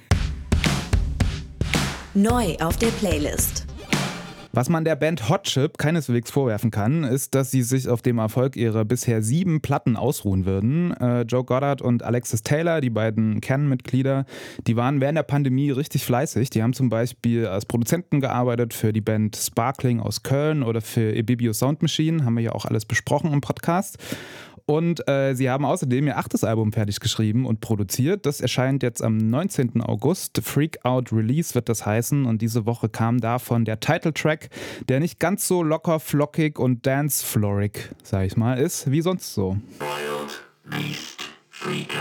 Neu 2.13 2.57
auf 2.59 2.75
der 2.75 2.87
Playlist. 2.87 3.65
Was 4.55 4.69
man 4.69 4.85
der 4.85 4.95
Band 4.95 5.27
Hot 5.27 5.43
Chip 5.43 5.77
keineswegs 5.77 6.31
vorwerfen 6.31 6.71
kann, 6.71 7.03
ist, 7.03 7.35
dass 7.35 7.51
sie 7.51 7.61
sich 7.61 7.89
auf 7.89 8.01
dem 8.01 8.19
Erfolg 8.19 8.55
ihrer 8.55 8.85
bisher 8.85 9.21
sieben 9.21 9.59
Platten 9.59 9.97
ausruhen 9.97 10.45
würden. 10.45 10.95
Äh, 10.95 11.23
Joe 11.23 11.43
Goddard 11.43 11.81
und 11.81 12.03
Alexis 12.03 12.41
Taylor, 12.41 12.79
die 12.79 12.89
beiden 12.89 13.41
Kernmitglieder, 13.41 14.23
die 14.65 14.77
waren 14.77 15.01
während 15.01 15.17
der 15.17 15.23
Pandemie 15.23 15.71
richtig 15.71 16.05
fleißig. 16.05 16.51
Die 16.51 16.63
haben 16.63 16.71
zum 16.71 16.87
Beispiel 16.87 17.47
als 17.47 17.65
Produzenten 17.65 18.21
gearbeitet 18.21 18.73
für 18.73 18.93
die 18.93 19.01
Band 19.01 19.35
Sparkling 19.35 19.99
aus 19.99 20.23
Köln 20.23 20.63
oder 20.63 20.79
für 20.79 21.13
Ebibio 21.13 21.51
Sound 21.51 21.81
Machine, 21.81 22.23
haben 22.23 22.35
wir 22.35 22.43
ja 22.43 22.51
auch 22.53 22.63
alles 22.63 22.85
besprochen 22.85 23.33
im 23.33 23.41
Podcast. 23.41 23.97
Und 24.67 25.07
äh, 25.07 25.35
sie 25.35 25.49
haben 25.49 25.63
außerdem 25.63 26.07
ihr 26.07 26.17
achtes 26.17 26.43
Album 26.43 26.73
fertig 26.73 26.99
geschrieben 26.99 27.45
und 27.45 27.59
produziert. 27.59 28.25
Das 28.25 28.41
erscheint 28.41 28.81
jetzt 28.81 29.03
am 29.03 29.17
19. 29.17 29.81
August. 29.81 30.41
Freak 30.43 30.83
Out 30.83 31.13
Release 31.13 31.53
wird 31.53 31.69
das 31.69 31.85
heißen. 31.85 32.25
Und 32.25 32.41
diese 32.41 32.65
Woche 32.65 32.89
kam 32.89 33.19
davon 33.21 33.65
der 33.65 33.79
Titeltrack, 33.79 34.49
der 34.89 34.99
nicht 34.99 35.19
ganz 35.19 35.47
so 35.47 35.61
locker, 35.61 35.99
flockig 35.99 36.57
und 36.57 36.85
dance-florig, 36.85 37.91
sag 38.01 38.25
ich 38.25 38.37
mal, 38.37 38.57
ist 38.57 38.89
wie 38.89 39.01
sonst 39.01 39.33
so. 39.33 39.57
Wild 39.79 40.43
Beast 40.63 41.21
Freak 41.49 41.94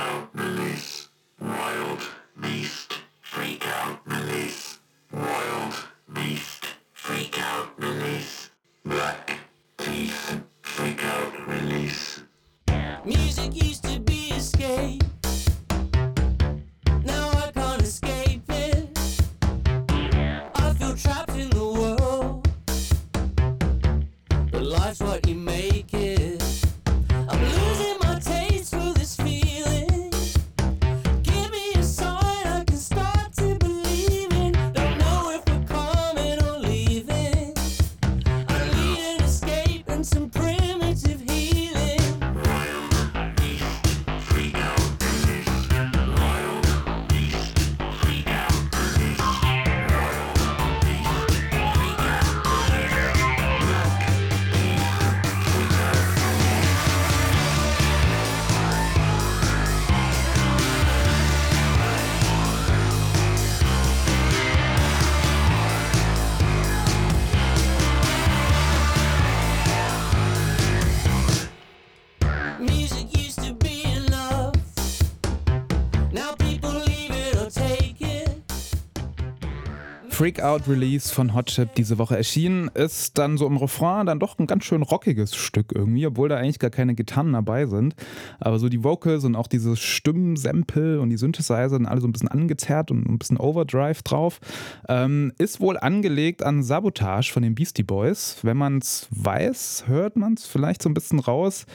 Freak 80.25 80.41
Out 80.41 80.67
Release 80.69 81.13
von 81.13 81.35
Hot 81.35 81.49
Chip 81.49 81.75
diese 81.75 81.99
Woche 81.99 82.17
erschienen, 82.17 82.71
ist 82.73 83.19
dann 83.19 83.37
so 83.37 83.47
im 83.47 83.59
Refrain 83.59 84.07
dann 84.07 84.19
doch 84.19 84.39
ein 84.39 84.47
ganz 84.47 84.65
schön 84.65 84.81
rockiges 84.81 85.37
Stück 85.37 85.73
irgendwie, 85.75 86.07
obwohl 86.07 86.31
da 86.31 86.39
eigentlich 86.39 86.59
gar 86.59 86.71
keine 86.71 86.95
Gitarren 86.95 87.35
dabei 87.35 87.67
sind. 87.67 87.95
Aber 88.41 88.59
so 88.59 88.71
die 88.71 88.83
Vocals 88.83 89.25
und 89.25 89.37
auch 89.37 89.49
diese 89.49 89.77
Stimmensample 89.77 90.99
und 91.03 91.11
die 91.11 91.19
Synthesizer 91.19 91.69
sind 91.69 91.85
alle 91.85 92.01
so 92.01 92.09
ein 92.09 92.13
bisschen 92.13 92.29
angezerrt 92.29 92.91
und 92.91 93.07
ein 93.07 93.19
bisschen 93.19 93.37
Overdrive 93.37 94.01
drauf. 94.03 94.41
Ähm, 94.89 95.31
ist 95.37 95.61
wohl 95.61 95.77
angelegt 95.77 96.43
an 96.43 96.63
Sabotage 96.63 97.31
von 97.31 97.43
den 97.43 97.55
Beastie 97.55 97.83
Boys. 97.83 98.39
Wenn 98.41 98.57
man 98.57 98.79
es 98.79 99.09
weiß, 99.11 99.85
hört 99.89 100.17
man 100.17 100.33
es 100.39 100.47
vielleicht 100.47 100.81
so 100.81 100.89
ein 100.89 100.95
bisschen 100.95 101.19
raus. 101.19 101.67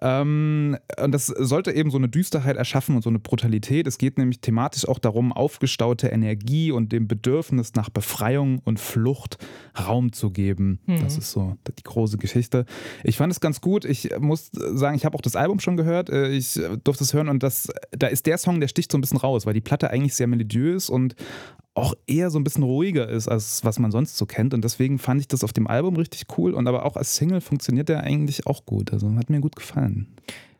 Ähm, 0.00 0.78
und 0.98 1.12
das 1.12 1.26
sollte 1.26 1.72
eben 1.72 1.90
so 1.90 1.98
eine 1.98 2.08
Düsterheit 2.08 2.56
erschaffen 2.56 2.96
und 2.96 3.02
so 3.02 3.10
eine 3.10 3.18
Brutalität. 3.18 3.86
Es 3.86 3.98
geht 3.98 4.16
nämlich 4.16 4.40
thematisch 4.40 4.88
auch 4.88 4.98
darum, 4.98 5.30
aufgestaute 5.30 6.08
Energie 6.08 6.72
und 6.72 6.90
dem 6.90 7.06
Bedürfnis 7.06 7.74
nach 7.74 7.90
Befreiung 7.98 8.60
und 8.64 8.78
Flucht 8.78 9.38
Raum 9.76 10.12
zu 10.12 10.30
geben. 10.30 10.78
Mhm. 10.86 11.00
Das 11.02 11.18
ist 11.18 11.32
so 11.32 11.56
die 11.66 11.82
große 11.82 12.16
Geschichte. 12.16 12.64
Ich 13.02 13.16
fand 13.16 13.32
es 13.32 13.40
ganz 13.40 13.60
gut. 13.60 13.84
Ich 13.84 14.10
muss 14.20 14.50
sagen, 14.52 14.94
ich 14.94 15.04
habe 15.04 15.16
auch 15.16 15.20
das 15.20 15.34
Album 15.34 15.58
schon 15.58 15.76
gehört. 15.76 16.08
Äh, 16.08 16.28
ich 16.28 16.60
durfte 16.84 17.02
es 17.02 17.12
hören 17.12 17.28
und 17.28 17.42
das, 17.42 17.68
da 17.90 18.06
ist 18.06 18.26
der 18.26 18.38
Song, 18.38 18.60
der 18.60 18.68
sticht 18.68 18.92
so 18.92 18.98
ein 18.98 19.00
bisschen 19.00 19.18
raus, 19.18 19.46
weil 19.46 19.54
die 19.54 19.60
Platte 19.60 19.90
eigentlich 19.90 20.14
sehr 20.14 20.28
melodiös 20.28 20.90
und 20.90 21.16
auch 21.74 21.94
eher 22.06 22.30
so 22.30 22.38
ein 22.38 22.44
bisschen 22.44 22.62
ruhiger 22.62 23.08
ist, 23.08 23.26
als 23.26 23.64
was 23.64 23.80
man 23.80 23.90
sonst 23.90 24.16
so 24.16 24.26
kennt. 24.26 24.54
Und 24.54 24.62
deswegen 24.62 25.00
fand 25.00 25.20
ich 25.20 25.26
das 25.26 25.42
auf 25.42 25.52
dem 25.52 25.66
Album 25.66 25.96
richtig 25.96 26.26
cool. 26.38 26.54
Und 26.54 26.68
aber 26.68 26.84
auch 26.84 26.94
als 26.94 27.16
Single 27.16 27.40
funktioniert 27.40 27.88
der 27.88 28.04
eigentlich 28.04 28.46
auch 28.46 28.64
gut. 28.64 28.92
Also 28.92 29.12
hat 29.16 29.28
mir 29.28 29.40
gut 29.40 29.56
gefallen. 29.56 30.06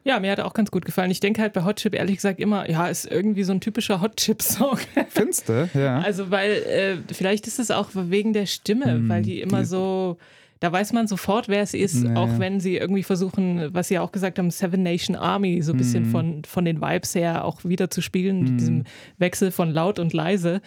Ja, 0.05 0.21
mir 0.21 0.31
hat 0.31 0.39
er 0.39 0.47
auch 0.47 0.55
ganz 0.55 0.71
gut 0.71 0.85
gefallen. 0.85 1.11
Ich 1.11 1.21
denke 1.21 1.43
halt 1.43 1.53
bei 1.53 1.65
Hot 1.65 1.77
Chip 1.77 1.95
ehrlich 1.95 2.17
gesagt 2.17 2.41
immer, 2.41 2.71
ja, 2.71 2.89
ist 2.89 3.11
irgendwie 3.11 3.43
so 3.43 3.53
ein 3.53 3.61
typischer 3.61 4.01
Hot 4.01 4.17
Chip-Song. 4.17 4.79
Findest 5.09 5.49
du? 5.49 5.69
Ja. 5.75 6.01
Also, 6.01 6.31
weil 6.31 6.53
äh, 6.53 6.97
vielleicht 7.13 7.47
ist 7.47 7.59
es 7.59 7.71
auch 7.71 7.91
wegen 7.93 8.33
der 8.33 8.47
Stimme, 8.47 8.99
mm, 8.99 9.09
weil 9.09 9.23
die 9.23 9.41
immer 9.41 9.65
so 9.65 10.17
da 10.61 10.73
weiß 10.73 10.93
man 10.93 11.07
sofort, 11.07 11.49
wer 11.49 11.63
es 11.63 11.73
ist, 11.73 12.03
naja. 12.03 12.17
auch 12.17 12.39
wenn 12.39 12.59
sie 12.59 12.77
irgendwie 12.77 13.05
versuchen, 13.05 13.73
was 13.73 13.89
sie 13.89 13.99
auch 13.99 14.11
gesagt 14.11 14.39
haben, 14.39 14.51
Seven 14.51 14.83
Nation 14.83 15.15
Army, 15.15 15.63
so 15.63 15.73
ein 15.73 15.79
bisschen 15.79 16.09
mm. 16.09 16.11
von, 16.11 16.45
von 16.45 16.65
den 16.65 16.81
Vibes 16.81 17.15
her 17.15 17.45
auch 17.45 17.65
wieder 17.65 17.91
zu 17.91 18.01
spielen, 18.01 18.43
mit 18.43 18.61
diesem 18.61 18.85
Wechsel 19.19 19.53
von 19.53 19.71
laut 19.71 19.99
und 19.99 20.13
leise. 20.13 20.61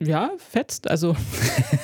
Ja, 0.00 0.30
fetzt. 0.38 0.90
Also 0.90 1.16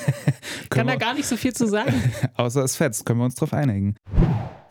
kann 0.71 0.87
da 0.87 0.97
gar 0.97 1.15
nicht 1.15 1.27
so 1.27 1.37
viel 1.37 1.53
zu 1.53 1.67
sagen. 1.67 1.95
Außer 2.37 2.63
es 2.63 2.77
fetzt, 2.77 3.07
können 3.07 3.21
wir 3.21 3.25
uns 3.25 3.35
drauf 3.35 3.53
einigen. 3.53 3.97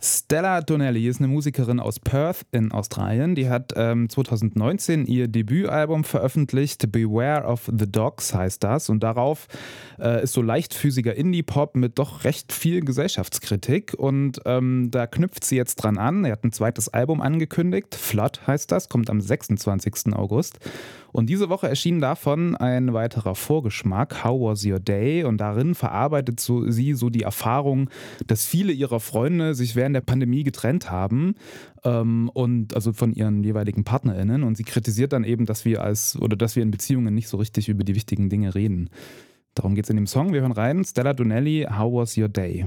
Stella 0.04 0.60
Donnelly 0.60 1.08
ist 1.08 1.18
eine 1.18 1.28
Musikerin 1.28 1.80
aus 1.80 1.98
Perth 1.98 2.44
in 2.52 2.72
Australien. 2.72 3.34
Die 3.34 3.48
hat 3.48 3.72
ähm, 3.74 4.10
2019 4.10 5.06
ihr 5.06 5.28
Debütalbum 5.28 6.04
veröffentlicht. 6.04 6.92
Beware 6.92 7.46
of 7.46 7.70
the 7.74 7.90
Dogs 7.90 8.34
heißt 8.34 8.62
das. 8.62 8.90
Und 8.90 9.02
darauf 9.02 9.46
äh, 9.98 10.22
ist 10.22 10.34
so 10.34 10.42
leichtfüßiger 10.42 11.14
Indie-Pop 11.14 11.74
mit 11.76 11.98
doch 11.98 12.24
recht 12.24 12.52
viel 12.52 12.82
Gesellschaftskritik. 12.82 13.94
Und 13.96 14.42
ähm, 14.44 14.90
da 14.90 15.06
knüpft 15.06 15.42
sie 15.42 15.56
jetzt 15.56 15.76
dran 15.76 15.96
an. 15.96 16.26
Er 16.26 16.32
hat 16.32 16.44
ein 16.44 16.52
zweites 16.52 16.90
Album 16.90 17.22
angekündigt. 17.22 17.94
Flood 17.94 18.46
heißt 18.46 18.70
das, 18.70 18.90
kommt 18.90 19.08
am 19.08 19.22
26. 19.22 20.12
August. 20.12 20.58
Und 21.14 21.30
diese 21.30 21.48
Woche 21.48 21.68
erschien 21.68 22.00
davon 22.00 22.56
ein 22.56 22.92
weiterer 22.92 23.36
Vorgeschmack, 23.36 24.24
How 24.24 24.50
Was 24.50 24.66
Your 24.66 24.80
Day? 24.80 25.22
Und 25.22 25.38
darin 25.38 25.76
verarbeitet 25.76 26.40
so, 26.40 26.68
sie 26.68 26.94
so 26.94 27.08
die 27.08 27.22
Erfahrung, 27.22 27.88
dass 28.26 28.44
viele 28.44 28.72
ihrer 28.72 28.98
Freunde 28.98 29.54
sich 29.54 29.76
während 29.76 29.94
der 29.94 30.00
Pandemie 30.00 30.42
getrennt 30.42 30.90
haben 30.90 31.36
ähm, 31.84 32.28
und 32.34 32.74
also 32.74 32.92
von 32.92 33.12
ihren 33.12 33.44
jeweiligen 33.44 33.84
PartnerInnen. 33.84 34.42
Und 34.42 34.56
sie 34.56 34.64
kritisiert 34.64 35.12
dann 35.12 35.22
eben, 35.22 35.46
dass 35.46 35.64
wir 35.64 35.84
als 35.84 36.20
oder 36.20 36.36
dass 36.36 36.56
wir 36.56 36.64
in 36.64 36.72
Beziehungen 36.72 37.14
nicht 37.14 37.28
so 37.28 37.36
richtig 37.36 37.68
über 37.68 37.84
die 37.84 37.94
wichtigen 37.94 38.28
Dinge 38.28 38.56
reden. 38.56 38.90
Darum 39.54 39.76
geht 39.76 39.84
es 39.84 39.90
in 39.90 39.96
dem 39.96 40.08
Song. 40.08 40.32
Wir 40.32 40.40
hören 40.40 40.50
rein. 40.50 40.84
Stella 40.84 41.12
Donnelly, 41.12 41.64
How 41.70 41.92
Was 41.92 42.16
Your 42.16 42.28
Day? 42.28 42.66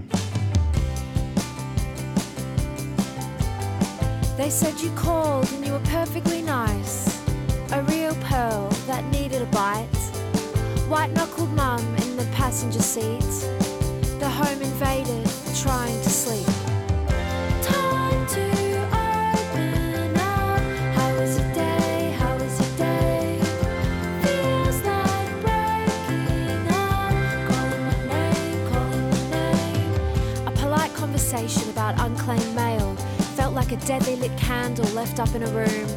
They 4.38 4.50
said 4.50 4.76
you 4.82 4.90
called 4.96 5.52
and 5.52 5.66
you 5.66 5.74
were 5.74 5.84
perfectly 5.92 6.42
nice. 6.42 7.17
a 7.72 7.84
real 7.84 8.16
pearl 8.16 8.70
that 8.88 9.04
needed 9.06 9.42
a 9.42 9.46
bite. 9.48 9.88
White 10.88 11.12
knuckled 11.12 11.52
mum 11.52 11.82
in 11.98 12.18
the 12.18 12.26
passenger 12.34 12.82
seat, 12.82 13.22
the 14.20 14.30
home 14.30 14.62
invader 14.62 15.24
trying 15.56 16.00
to 16.02 16.10
sleep. 16.10 16.48
Time 17.62 18.28
to 18.28 18.58
about 31.78 32.06
unclaimed 32.06 32.56
mail. 32.56 32.96
Felt 33.36 33.54
like 33.54 33.72
a 33.72 33.78
deadly 33.86 34.16
lit 34.16 34.36
candle 34.38 34.88
left 34.96 35.20
up 35.20 35.34
in 35.36 35.44
a 35.44 35.48
room 35.48 35.97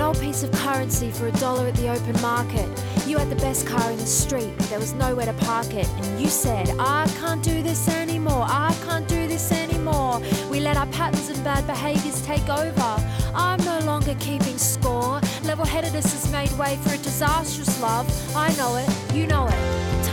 an 0.00 0.06
old 0.06 0.18
piece 0.18 0.42
of 0.42 0.50
currency 0.52 1.10
for 1.10 1.26
a 1.26 1.32
dollar 1.32 1.66
at 1.66 1.74
the 1.74 1.86
open 1.86 2.18
market. 2.22 2.66
You 3.06 3.18
had 3.18 3.28
the 3.28 3.36
best 3.36 3.66
car 3.66 3.90
in 3.90 3.98
the 3.98 4.06
street, 4.06 4.50
but 4.56 4.66
there 4.70 4.78
was 4.78 4.94
nowhere 4.94 5.26
to 5.26 5.34
park 5.44 5.74
it. 5.74 5.86
And 5.86 6.18
you 6.18 6.28
said, 6.28 6.70
I 6.78 7.06
can't 7.20 7.42
do 7.42 7.62
this 7.62 7.86
anymore, 7.86 8.46
I 8.48 8.74
can't 8.86 9.06
do 9.06 9.26
this 9.26 9.52
anymore. 9.52 10.22
We 10.50 10.60
let 10.60 10.78
our 10.78 10.86
patterns 10.86 11.28
and 11.28 11.44
bad 11.44 11.66
behaviors 11.66 12.22
take 12.24 12.48
over. 12.48 12.96
I'm 13.34 13.62
no 13.64 13.80
longer 13.80 14.16
keeping 14.20 14.56
score. 14.56 15.20
Level 15.44 15.66
headedness 15.66 16.10
has 16.14 16.32
made 16.32 16.50
way 16.52 16.78
for 16.82 16.94
a 16.94 16.98
disastrous 16.98 17.78
love. 17.82 18.08
I 18.34 18.54
know 18.56 18.76
it, 18.76 19.14
you 19.14 19.26
know 19.26 19.48
it. 19.48 20.09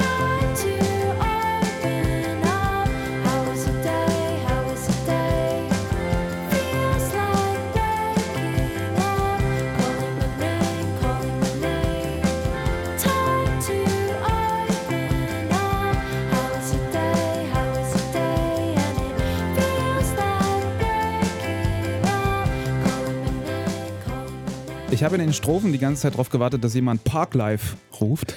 Ich 24.98 25.04
habe 25.04 25.14
in 25.14 25.22
den 25.22 25.32
Strophen 25.32 25.72
die 25.72 25.78
ganze 25.78 26.02
Zeit 26.02 26.14
darauf 26.14 26.32
gewartet, 26.32 26.64
dass 26.64 26.74
jemand 26.74 27.04
Parklife 27.04 27.78
ruft. 28.02 28.34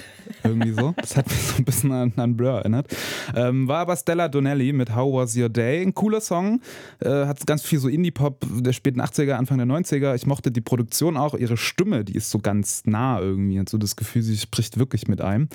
Irgendwie 0.51 0.73
so. 0.73 0.95
Das 0.97 1.17
hat 1.17 1.29
mich 1.29 1.39
so 1.39 1.57
ein 1.59 1.65
bisschen 1.65 1.93
an, 1.93 2.13
an 2.17 2.37
Blur 2.37 2.53
erinnert. 2.53 2.87
Ähm, 3.35 3.69
war 3.69 3.79
aber 3.79 3.97
Stella 3.97 4.29
Donnelly 4.29 4.73
mit 4.73 4.95
How 4.95 5.15
Was 5.15 5.37
Your 5.37 5.49
Day. 5.49 5.83
Ein 5.83 5.95
cooler 5.95 6.21
Song. 6.21 6.61
Äh, 7.01 7.09
hat 7.09 7.47
ganz 7.47 7.63
viel 7.63 7.79
so 7.79 7.89
Indie-Pop 7.89 8.45
der 8.61 8.73
späten 8.73 9.01
80er, 9.01 9.33
Anfang 9.33 9.59
der 9.59 9.67
90er. 9.67 10.15
Ich 10.15 10.27
mochte 10.27 10.51
die 10.51 10.61
Produktion 10.61 11.17
auch. 11.17 11.35
Ihre 11.35 11.57
Stimme, 11.57 12.05
die 12.05 12.15
ist 12.15 12.31
so 12.31 12.39
ganz 12.39 12.83
nah 12.85 13.21
irgendwie. 13.21 13.59
Und 13.59 13.69
so 13.69 13.79
das 13.79 13.97
Gefühl, 13.97 14.23
sie 14.23 14.37
spricht 14.37 14.79
wirklich 14.79 15.09
mit 15.09 15.21
einem. 15.21 15.49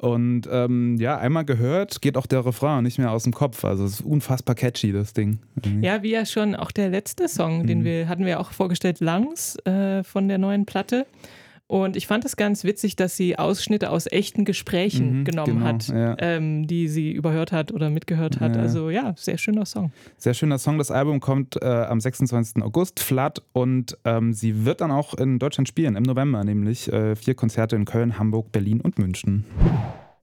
Und 0.00 0.48
ähm, 0.50 0.96
ja, 0.98 1.18
einmal 1.18 1.44
gehört, 1.44 2.00
geht 2.00 2.16
auch 2.16 2.26
der 2.26 2.46
Refrain 2.46 2.82
nicht 2.82 2.98
mehr 2.98 3.10
aus 3.10 3.24
dem 3.24 3.34
Kopf. 3.34 3.64
Also 3.66 3.84
es 3.84 3.94
ist 3.94 4.00
unfassbar 4.00 4.54
catchy, 4.54 4.92
das 4.92 5.12
Ding. 5.12 5.40
Irgendwie. 5.56 5.86
Ja, 5.86 6.02
wie 6.02 6.12
ja 6.12 6.24
schon 6.24 6.54
auch 6.54 6.70
der 6.70 6.88
letzte 6.88 7.28
Song, 7.28 7.66
den 7.66 7.80
mhm. 7.80 7.84
wir 7.84 8.08
hatten 8.08 8.24
wir 8.24 8.40
auch 8.40 8.52
vorgestellt, 8.52 9.00
Langs 9.00 9.56
äh, 9.66 10.02
von 10.02 10.28
der 10.28 10.38
neuen 10.38 10.64
Platte. 10.64 11.06
Und 11.70 11.96
ich 11.96 12.08
fand 12.08 12.24
es 12.24 12.36
ganz 12.36 12.64
witzig, 12.64 12.96
dass 12.96 13.16
sie 13.16 13.38
Ausschnitte 13.38 13.90
aus 13.90 14.08
echten 14.10 14.44
Gesprächen 14.44 15.20
mhm, 15.20 15.24
genommen 15.24 15.58
genau, 15.58 15.66
hat, 15.66 15.86
ja. 15.86 16.16
ähm, 16.18 16.66
die 16.66 16.88
sie 16.88 17.12
überhört 17.12 17.52
hat 17.52 17.70
oder 17.70 17.90
mitgehört 17.90 18.40
hat. 18.40 18.56
Ja. 18.56 18.62
Also 18.62 18.90
ja, 18.90 19.14
sehr 19.16 19.38
schöner 19.38 19.64
Song. 19.64 19.92
Sehr 20.16 20.34
schöner 20.34 20.58
Song. 20.58 20.78
Das 20.78 20.90
Album 20.90 21.20
kommt 21.20 21.62
äh, 21.62 21.66
am 21.66 22.00
26. 22.00 22.60
August, 22.64 22.98
Flood. 22.98 23.44
Und 23.52 23.96
ähm, 24.04 24.32
sie 24.32 24.64
wird 24.64 24.80
dann 24.80 24.90
auch 24.90 25.14
in 25.14 25.38
Deutschland 25.38 25.68
spielen, 25.68 25.94
im 25.94 26.02
November 26.02 26.42
nämlich. 26.42 26.92
Äh, 26.92 27.14
vier 27.14 27.36
Konzerte 27.36 27.76
in 27.76 27.84
Köln, 27.84 28.18
Hamburg, 28.18 28.50
Berlin 28.50 28.80
und 28.80 28.98
München. 28.98 29.44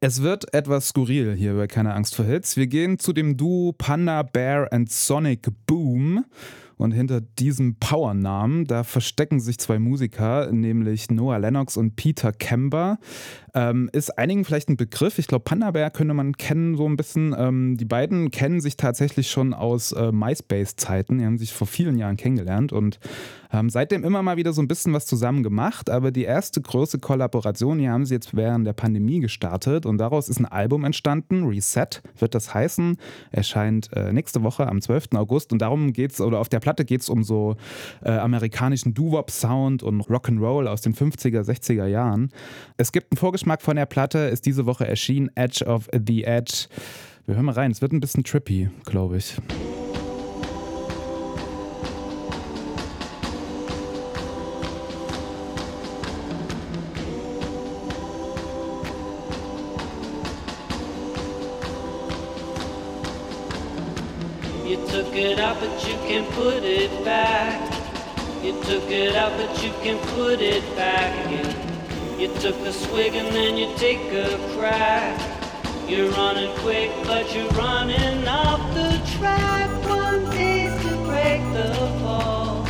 Es 0.02 0.22
wird 0.22 0.54
etwas 0.54 0.90
skurril 0.90 1.34
hier 1.34 1.54
bei 1.54 1.68
Keine 1.68 1.94
Angst 1.94 2.14
vor 2.14 2.26
Hits. 2.26 2.58
Wir 2.58 2.68
gehen 2.68 3.00
zu 3.00 3.14
dem 3.14 3.38
Duo 3.38 3.72
Panda 3.72 4.22
Bear 4.22 4.68
and 4.74 4.92
Sonic 4.92 5.48
Boom. 5.66 6.26
Und 6.78 6.92
hinter 6.92 7.22
diesem 7.22 7.76
Powernamen, 7.76 8.66
da 8.66 8.84
verstecken 8.84 9.40
sich 9.40 9.58
zwei 9.58 9.80
Musiker, 9.80 10.52
nämlich 10.52 11.10
Noah 11.10 11.40
Lennox 11.40 11.76
und 11.76 11.96
Peter 11.96 12.32
Kember. 12.32 13.00
Ähm, 13.56 13.90
ist 13.92 14.18
einigen 14.20 14.46
vielleicht 14.46 14.70
ein 14.70 14.78
Begriff. 14.78 15.18
Ich 15.18 15.26
glaube, 15.28 15.44
Panda 15.44 15.72
Bear 15.72 15.90
könnte 15.90 16.14
man 16.14 16.38
kennen 16.38 16.76
so 16.76 16.88
ein 16.88 16.96
bisschen. 16.96 17.36
Ähm, 17.36 17.78
die 17.78 17.86
beiden 17.86 18.30
kennen 18.30 18.62
sich 18.62 18.78
tatsächlich 18.78 19.32
schon 19.32 19.56
aus 19.56 19.92
äh, 19.92 20.12
MySpace-Zeiten. 20.12 21.18
Die 21.18 21.26
haben 21.26 21.40
sich 21.40 21.54
vor 21.54 21.66
vielen 21.66 21.98
Jahren 21.98 22.18
kennengelernt 22.18 22.72
und 22.72 23.00
haben 23.50 23.70
seitdem 23.70 24.04
immer 24.04 24.22
mal 24.22 24.38
wieder 24.38 24.54
so 24.54 24.62
ein 24.62 24.68
bisschen 24.68 24.94
was 24.94 25.08
zusammen 25.08 25.42
gemacht. 25.42 25.90
Aber 25.90 26.12
die 26.12 26.24
erste 26.24 26.62
große 26.62 27.00
Kollaboration, 27.00 27.80
die 27.80 27.90
haben 27.90 28.06
sie 28.06 28.14
jetzt 28.14 28.36
während 28.36 28.68
der 28.68 28.74
Pandemie 28.74 29.20
gestartet 29.20 29.88
und 29.88 29.98
daraus 29.98 30.30
ist 30.30 30.40
ein 30.40 30.46
Album 30.46 30.84
entstanden. 30.84 31.46
Reset 31.48 32.02
wird 32.20 32.36
das 32.36 32.54
heißen. 32.54 32.98
Erscheint 33.32 33.90
äh, 33.94 34.14
nächste 34.14 34.44
Woche 34.44 34.68
am 34.68 34.82
12. 34.82 35.16
August 35.16 35.52
und 35.52 35.64
darum 35.64 35.94
geht 35.94 36.12
es, 36.12 36.22
oder 36.22 36.40
auf 36.40 36.50
der 36.50 36.60
Platte 36.68 36.84
geht 36.84 37.00
es 37.00 37.08
um 37.08 37.24
so 37.24 37.56
äh, 38.04 38.12
amerikanischen 38.12 38.94
Doo-Wop-Sound 38.94 39.84
und 39.84 40.02
Rock'n'Roll 40.02 40.68
aus 40.68 40.82
den 40.82 40.94
50er, 40.94 41.40
60er 41.44 41.86
Jahren. 41.86 42.30
Es 42.76 42.92
gibt 42.92 43.14
einen 43.14 43.18
Vorgeschmack 43.18 43.62
von 43.62 43.78
der 43.78 43.86
Platte, 43.86 44.18
ist 44.18 44.46
diese 44.46 44.66
Woche 44.66 44.86
erschienen, 44.86 45.32
Edge 45.36 45.64
of 45.64 45.88
the 45.94 46.26
Edge. 46.26 46.68
Wir 47.26 47.36
hören 47.36 47.46
mal 47.46 47.54
rein, 47.54 47.72
es 47.72 47.82
wird 47.82 47.94
ein 47.94 48.02
bisschen 48.02 48.26
trippy, 48.26 48.70
glaube 48.84 49.16
ich. 49.16 49.38
But 65.78 65.88
you 65.88 65.98
can 66.08 66.26
put 66.34 66.64
it 66.64 67.06
back. 67.06 67.62
You 68.44 68.54
took 68.64 68.90
it 68.90 69.16
out, 69.16 69.38
but 69.38 69.64
you 69.64 69.70
can 69.84 70.00
put 70.16 70.42
it 70.42 70.64
back 70.76 71.14
again. 71.28 72.20
You 72.20 72.34
took 72.40 72.56
a 72.66 72.74
swig 72.74 73.14
and 73.14 73.28
then 73.28 73.58
you 73.58 73.72
take 73.78 74.12
a 74.12 74.38
crack. 74.56 75.16
You're 75.88 76.10
running 76.12 76.52
quick, 76.58 76.90
but 77.04 77.34
you're 77.36 77.50
running 77.50 78.28
off 78.28 78.62
the 78.74 79.00
track. 79.18 79.70
One 79.88 80.26
taste 80.32 80.82
to 80.88 80.96
break 81.06 81.42
the 81.54 81.72
fall. 82.02 82.66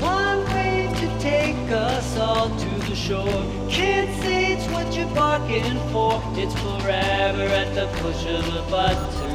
One 0.00 0.44
way 0.52 0.92
to 1.00 1.20
take 1.20 1.70
us 1.70 2.18
all 2.18 2.50
to 2.50 2.70
the 2.86 2.94
shore. 2.94 3.44
Can't 3.70 4.12
say 4.22 4.52
it's 4.52 4.70
what 4.72 4.94
you're 4.94 5.14
barking 5.14 5.78
for. 5.90 6.20
It's 6.34 6.54
forever 6.54 7.44
at 7.44 7.74
the 7.74 7.86
push 8.02 8.26
of 8.26 8.46
a 8.54 8.70
button. 8.70 9.29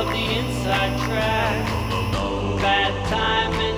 Of 0.00 0.06
the 0.12 0.24
inside 0.38 0.96
track. 1.00 1.66
Bad 2.62 2.94
time 3.08 3.69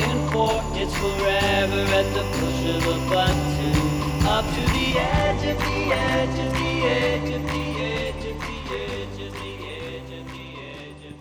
barking 0.00 0.28
for. 0.30 0.62
It's 0.74 0.94
forever 0.96 1.82
at 1.94 2.14
the 2.14 2.24
push 2.38 2.60
of 2.76 2.86
a 2.86 2.98
button. 3.08 3.74
Up 4.26 4.44
to 4.44 4.60
the 4.72 4.98
edge 4.98 5.44
of 5.52 5.58
the 5.58 5.92
edge 5.92 6.38
of 6.40 6.52
the 6.54 6.86
edge 6.86 7.34
of 7.34 7.42
the 7.50 7.64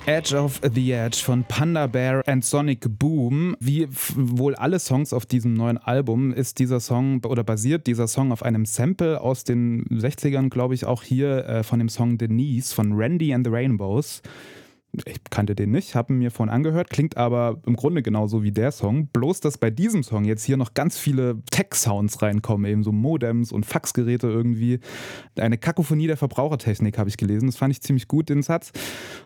edge 0.05 0.33
of 0.33 0.59
the 0.73 0.91
edge 0.91 1.23
von 1.23 1.45
Panda 1.45 1.87
Bear 1.87 2.23
and 2.27 2.43
Sonic 2.43 2.85
Boom. 2.99 3.55
Wie 3.59 3.87
wohl 4.15 4.55
alle 4.55 4.79
Songs 4.79 5.13
auf 5.13 5.25
diesem 5.25 5.53
neuen 5.53 5.77
Album 5.77 6.33
ist 6.33 6.59
dieser 6.59 6.79
Song 6.79 7.21
oder 7.23 7.43
basiert 7.43 7.87
dieser 7.87 8.07
Song 8.07 8.31
auf 8.31 8.43
einem 8.43 8.65
Sample 8.65 9.21
aus 9.21 9.43
den 9.45 9.85
60ern, 9.85 10.49
glaube 10.49 10.75
ich, 10.75 10.85
auch 10.85 11.03
hier 11.03 11.45
äh, 11.45 11.63
von 11.63 11.79
dem 11.79 11.89
Song 11.89 12.17
Denise 12.17 12.73
von 12.73 12.93
Randy 12.93 13.33
and 13.33 13.45
the 13.45 13.51
Rainbows. 13.53 14.21
Ich 15.05 15.23
kannte 15.31 15.55
den 15.55 15.71
nicht, 15.71 15.95
habe 15.95 16.13
ihn 16.13 16.19
mir 16.19 16.29
vorhin 16.29 16.53
angehört, 16.53 16.91
klingt 16.91 17.17
aber 17.17 17.59
im 17.65 17.75
Grunde 17.75 18.03
genauso 18.03 18.43
wie 18.43 18.51
der 18.51 18.71
Song. 18.71 19.07
Bloß, 19.07 19.39
dass 19.39 19.57
bei 19.57 19.71
diesem 19.71 20.03
Song 20.03 20.23
jetzt 20.23 20.43
hier 20.43 20.55
noch 20.55 20.75
ganz 20.75 20.99
viele 20.99 21.41
Tech-Sounds 21.49 22.21
reinkommen, 22.21 22.69
eben 22.69 22.83
so 22.83 22.91
Modems 22.91 23.51
und 23.51 23.65
Faxgeräte 23.65 24.27
irgendwie. 24.27 24.79
Eine 25.35 25.57
Kakophonie 25.57 26.05
der 26.05 26.17
Verbrauchertechnik 26.17 26.99
habe 26.99 27.09
ich 27.09 27.17
gelesen. 27.17 27.47
Das 27.47 27.57
fand 27.57 27.73
ich 27.73 27.81
ziemlich 27.81 28.07
gut, 28.07 28.29
den 28.29 28.43
Satz. 28.43 28.71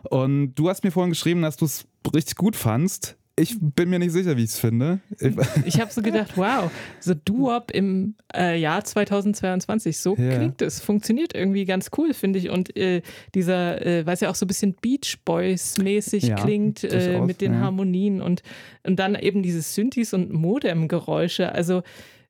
Und 0.09 0.55
du 0.55 0.69
hast 0.69 0.85
mir 0.85 0.91
vorhin 0.91 1.11
geschrieben, 1.11 1.41
dass 1.41 1.57
du 1.57 1.65
es 1.65 1.85
richtig 2.15 2.37
gut 2.37 2.55
fandst. 2.55 3.16
Ich 3.39 3.55
bin 3.59 3.89
mir 3.89 3.99
nicht 3.99 4.13
sicher, 4.13 4.35
wie 4.35 4.43
ich 4.43 4.49
es 4.49 4.59
finde. 4.59 4.99
Ich, 5.19 5.35
Ich 5.65 5.79
habe 5.79 5.91
so 5.91 6.01
gedacht, 6.01 6.31
wow, 6.37 6.71
so 6.99 7.13
Doo-Wop 7.13 7.69
im 7.69 8.15
äh, 8.35 8.59
Jahr 8.59 8.83
2022, 8.83 9.99
so 9.99 10.15
Ja. 10.17 10.35
klingt 10.35 10.61
es. 10.63 10.79
Funktioniert 10.79 11.35
irgendwie 11.35 11.65
ganz 11.65 11.91
cool, 11.97 12.15
finde 12.15 12.39
ich. 12.39 12.49
Und 12.49 12.75
äh, 12.75 13.03
dieser, 13.35 13.85
äh, 13.85 14.05
weil 14.07 14.15
es 14.15 14.21
ja 14.21 14.31
auch 14.31 14.35
so 14.35 14.45
ein 14.45 14.47
bisschen 14.47 14.73
Beach 14.73 15.19
Boys-mäßig 15.23 16.23
Ja, 16.23 16.35
klingt 16.35 16.83
äh, 16.83 17.21
mit 17.21 17.41
den 17.41 17.53
ja. 17.53 17.59
Harmonien 17.59 18.21
und, 18.23 18.41
und 18.83 18.97
dann 18.97 19.13
eben 19.13 19.43
diese 19.43 19.61
Synthes 19.61 20.13
und 20.13 20.33
Modem-Geräusche. 20.33 21.51
Also 21.51 21.83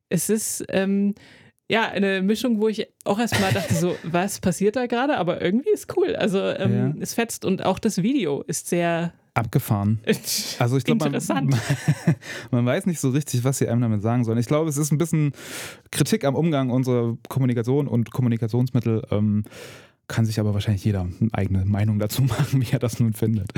es 0.09 0.29
ist. 0.29 0.65
Ähm, 0.69 1.15
ja, 1.69 1.89
eine 1.89 2.21
Mischung, 2.21 2.61
wo 2.61 2.69
ich 2.69 2.87
auch 3.03 3.19
erstmal 3.19 3.51
dachte, 3.51 3.73
so, 3.73 3.97
was 4.03 4.39
passiert 4.39 4.77
da 4.77 4.85
gerade? 4.85 5.17
Aber 5.17 5.41
irgendwie 5.41 5.69
ist 5.71 5.97
cool. 5.97 6.15
Also, 6.15 6.39
ähm, 6.39 6.95
es 7.01 7.13
fetzt 7.13 7.43
und 7.43 7.65
auch 7.65 7.77
das 7.77 8.01
Video 8.01 8.41
ist 8.43 8.69
sehr 8.69 9.11
abgefahren. 9.37 9.99
Also 10.59 10.77
ich 10.77 10.83
glaube, 10.83 10.99
man, 10.99 11.13
interessant. 11.13 11.55
man 12.51 12.65
weiß 12.65 12.85
nicht 12.87 12.99
so 12.99 13.09
richtig, 13.09 13.43
was 13.43 13.59
sie 13.59 13.67
einem 13.67 13.81
damit 13.81 14.01
sagen 14.01 14.23
sollen. 14.23 14.37
Ich 14.37 14.47
glaube, 14.47 14.69
es 14.69 14.77
ist 14.77 14.91
ein 14.91 14.97
bisschen 14.97 15.33
Kritik 15.91 16.25
am 16.25 16.35
Umgang 16.35 16.71
unserer 16.71 17.15
Kommunikation 17.29 17.87
und 17.87 18.11
Kommunikationsmittel. 18.11 19.03
Ähm, 19.11 19.43
kann 20.07 20.25
sich 20.25 20.39
aber 20.39 20.53
wahrscheinlich 20.53 20.83
jeder 20.83 21.01
eine 21.01 21.33
eigene 21.33 21.65
Meinung 21.65 21.99
dazu 21.99 22.21
machen, 22.23 22.61
wie 22.61 22.71
er 22.71 22.79
das 22.79 22.99
nun 22.99 23.13
findet. 23.13 23.51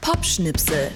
Popschnipsel. 0.00 0.90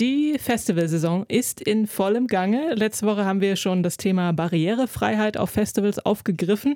Die 0.00 0.40
Festivalsaison 0.40 1.24
ist 1.28 1.60
in 1.60 1.86
vollem 1.86 2.26
Gange. 2.26 2.74
Letzte 2.74 3.06
Woche 3.06 3.24
haben 3.24 3.40
wir 3.40 3.54
schon 3.54 3.84
das 3.84 3.96
Thema 3.96 4.32
Barrierefreiheit 4.32 5.36
auf 5.36 5.50
Festivals 5.50 6.00
aufgegriffen 6.00 6.74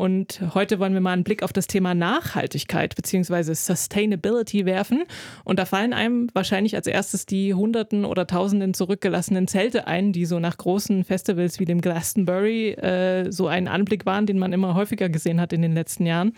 und 0.00 0.40
heute 0.54 0.78
wollen 0.78 0.94
wir 0.94 1.02
mal 1.02 1.12
einen 1.12 1.24
Blick 1.24 1.42
auf 1.42 1.52
das 1.52 1.66
Thema 1.66 1.94
Nachhaltigkeit 1.94 2.96
bzw. 2.96 3.52
Sustainability 3.52 4.64
werfen. 4.64 5.02
Und 5.44 5.58
da 5.58 5.66
fallen 5.66 5.92
einem 5.92 6.28
wahrscheinlich 6.32 6.74
als 6.74 6.86
erstes 6.86 7.26
die 7.26 7.52
Hunderten 7.52 8.06
oder 8.06 8.26
Tausenden 8.26 8.72
zurückgelassenen 8.72 9.46
Zelte 9.46 9.86
ein, 9.86 10.14
die 10.14 10.24
so 10.24 10.38
nach 10.40 10.56
großen 10.56 11.04
Festivals 11.04 11.60
wie 11.60 11.66
dem 11.66 11.82
Glastonbury 11.82 12.70
äh, 12.70 13.30
so 13.30 13.46
ein 13.46 13.68
Anblick 13.68 14.06
waren, 14.06 14.24
den 14.24 14.38
man 14.38 14.54
immer 14.54 14.72
häufiger 14.72 15.10
gesehen 15.10 15.38
hat 15.38 15.52
in 15.52 15.60
den 15.60 15.74
letzten 15.74 16.06
Jahren. 16.06 16.32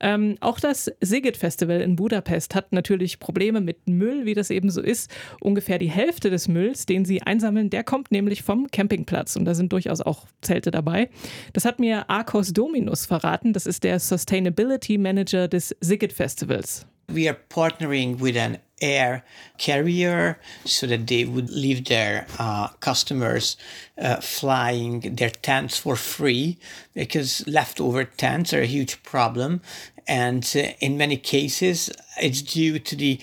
Ähm, 0.00 0.36
auch 0.40 0.60
das 0.60 0.90
Sigit 1.00 1.36
Festival 1.36 1.80
in 1.80 1.96
Budapest 1.96 2.54
hat 2.54 2.72
natürlich 2.72 3.20
Probleme 3.20 3.60
mit 3.60 3.88
Müll, 3.88 4.24
wie 4.24 4.34
das 4.34 4.50
eben 4.50 4.70
so 4.70 4.80
ist. 4.80 5.10
Ungefähr 5.40 5.78
die 5.78 5.90
Hälfte 5.90 6.30
des 6.30 6.48
Mülls, 6.48 6.86
den 6.86 7.04
sie 7.04 7.22
einsammeln, 7.22 7.70
der 7.70 7.84
kommt 7.84 8.10
nämlich 8.10 8.42
vom 8.42 8.70
Campingplatz 8.70 9.36
und 9.36 9.44
da 9.44 9.54
sind 9.54 9.72
durchaus 9.72 10.00
auch 10.00 10.26
Zelte 10.40 10.70
dabei. 10.70 11.10
Das 11.52 11.64
hat 11.64 11.78
mir 11.78 12.08
Arcos 12.08 12.52
Dominus 12.52 13.06
verraten. 13.06 13.52
Das 13.52 13.66
ist 13.66 13.84
der 13.84 14.00
Sustainability 14.00 14.98
Manager 14.98 15.48
des 15.48 15.76
Sigit 15.80 16.12
Festivals. 16.12 16.86
We 17.08 17.28
are 17.28 17.36
partnering 17.48 18.20
with 18.20 18.36
an 18.36 18.58
air 18.80 19.24
carrier 19.58 20.38
so 20.64 20.86
that 20.86 21.06
they 21.06 21.24
would 21.24 21.50
leave 21.50 21.84
their 21.84 22.26
uh, 22.38 22.68
customers 22.80 23.56
uh, 23.98 24.16
flying 24.16 25.00
their 25.16 25.30
tents 25.30 25.78
for 25.78 25.96
free 25.96 26.58
because 26.94 27.46
leftover 27.46 28.04
tents 28.04 28.52
are 28.52 28.62
a 28.62 28.66
huge 28.66 29.02
problem. 29.02 29.60
And 30.08 30.44
uh, 30.56 30.72
in 30.80 30.96
many 30.96 31.16
cases, 31.16 31.90
it's 32.20 32.42
due 32.42 32.78
to 32.78 32.96
the 32.96 33.20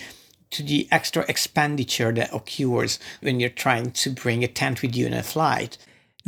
to 0.50 0.62
the 0.62 0.88
extra 0.90 1.26
expenditure 1.28 2.10
that 2.10 2.32
occurs 2.32 2.98
when 3.20 3.38
you're 3.38 3.50
trying 3.50 3.90
to 3.90 4.08
bring 4.10 4.42
a 4.42 4.48
tent 4.48 4.80
with 4.80 4.96
you 4.96 5.06
in 5.06 5.12
a 5.12 5.22
flight. 5.22 5.76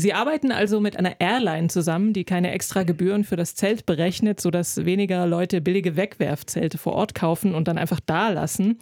Sie 0.00 0.14
arbeiten 0.14 0.50
also 0.50 0.80
mit 0.80 0.96
einer 0.96 1.20
Airline 1.20 1.68
zusammen, 1.68 2.14
die 2.14 2.24
keine 2.24 2.52
extra 2.52 2.84
Gebühren 2.84 3.22
für 3.22 3.36
das 3.36 3.54
Zelt 3.54 3.84
berechnet, 3.84 4.40
sodass 4.40 4.86
weniger 4.86 5.26
Leute 5.26 5.60
billige 5.60 5.94
Wegwerfzelte 5.94 6.78
vor 6.78 6.94
Ort 6.94 7.14
kaufen 7.14 7.54
und 7.54 7.68
dann 7.68 7.76
einfach 7.76 8.00
da 8.06 8.30
lassen. 8.30 8.78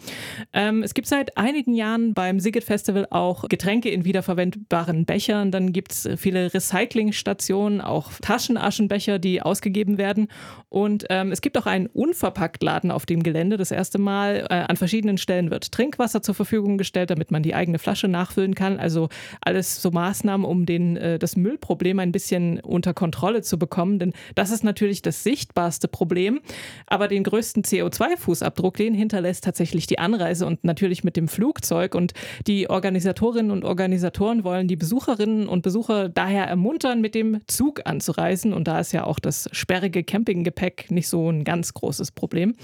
Ähm, 0.53 0.81
es 0.81 0.93
gibt 0.93 1.09
seit 1.09 1.37
einigen 1.37 1.73
Jahren 1.73 2.13
beim 2.13 2.39
Sigit 2.39 2.63
Festival 2.63 3.05
auch 3.09 3.49
Getränke 3.49 3.89
in 3.89 4.05
wiederverwendbaren 4.05 5.03
Bechern. 5.03 5.51
Dann 5.51 5.73
gibt 5.73 5.91
es 5.91 6.09
viele 6.15 6.53
Recyclingstationen, 6.53 7.81
auch 7.81 8.11
Taschenaschenbecher, 8.21 9.19
die 9.19 9.41
ausgegeben 9.41 9.97
werden. 9.97 10.29
Und 10.69 11.05
ähm, 11.09 11.33
es 11.33 11.41
gibt 11.41 11.57
auch 11.57 11.65
einen 11.65 11.87
Unverpacktladen 11.87 12.91
auf 12.91 13.05
dem 13.05 13.23
Gelände. 13.23 13.57
Das 13.57 13.71
erste 13.71 13.97
Mal 13.97 14.47
äh, 14.49 14.53
an 14.53 14.77
verschiedenen 14.77 15.17
Stellen 15.17 15.51
wird 15.51 15.73
Trinkwasser 15.73 16.21
zur 16.21 16.35
Verfügung 16.35 16.77
gestellt, 16.77 17.09
damit 17.09 17.29
man 17.29 17.43
die 17.43 17.55
eigene 17.55 17.77
Flasche 17.77 18.07
nachfüllen 18.07 18.55
kann. 18.55 18.79
Also 18.79 19.09
alles 19.41 19.81
so 19.81 19.91
Maßnahmen, 19.91 20.45
um 20.45 20.65
den 20.65 20.95
äh, 20.95 21.08
äh, 21.09 21.19
das 21.19 21.35
Müllproblem 21.35 21.99
ein 21.99 22.11
bisschen 22.11 22.59
unter 22.59 22.93
Kontrolle 22.93 23.41
zu 23.41 23.57
bekommen, 23.57 23.99
denn 23.99 24.13
das 24.35 24.51
ist 24.51 24.63
natürlich 24.63 25.01
das 25.01 25.23
sichtbarste 25.23 25.87
Problem. 25.87 26.39
Aber 26.87 27.07
den 27.07 27.23
größten 27.23 27.63
CO2-Fußabdruck, 27.63 28.77
den 28.77 28.93
hinterlässt 28.93 29.43
tatsächlich 29.43 29.87
die 29.87 29.99
Anreise 29.99 30.45
und 30.45 30.63
natürlich 30.63 31.03
mit 31.03 31.17
dem 31.17 31.27
Flugzeug. 31.27 31.95
Und 31.95 32.13
die 32.47 32.69
Organisatorinnen 32.69 33.51
und 33.51 33.63
Organisatoren 33.63 34.43
wollen 34.43 34.67
die 34.67 34.75
Besucherinnen 34.75 35.47
und 35.47 35.61
Besucher 35.61 36.09
daher 36.09 36.45
ermuntern, 36.45 37.01
mit 37.01 37.15
dem 37.15 37.41
Zug 37.47 37.81
anzureisen. 37.85 38.53
Und 38.53 38.67
da 38.67 38.79
ist 38.79 38.91
ja 38.91 39.03
auch 39.03 39.19
das 39.19 39.49
sperrige 39.51 40.03
Campinggepäck 40.03 40.91
nicht 40.91 41.07
so 41.07 41.29
ein 41.29 41.43
ganz 41.43 41.73
großes 41.73 42.11
Problem. 42.11 42.55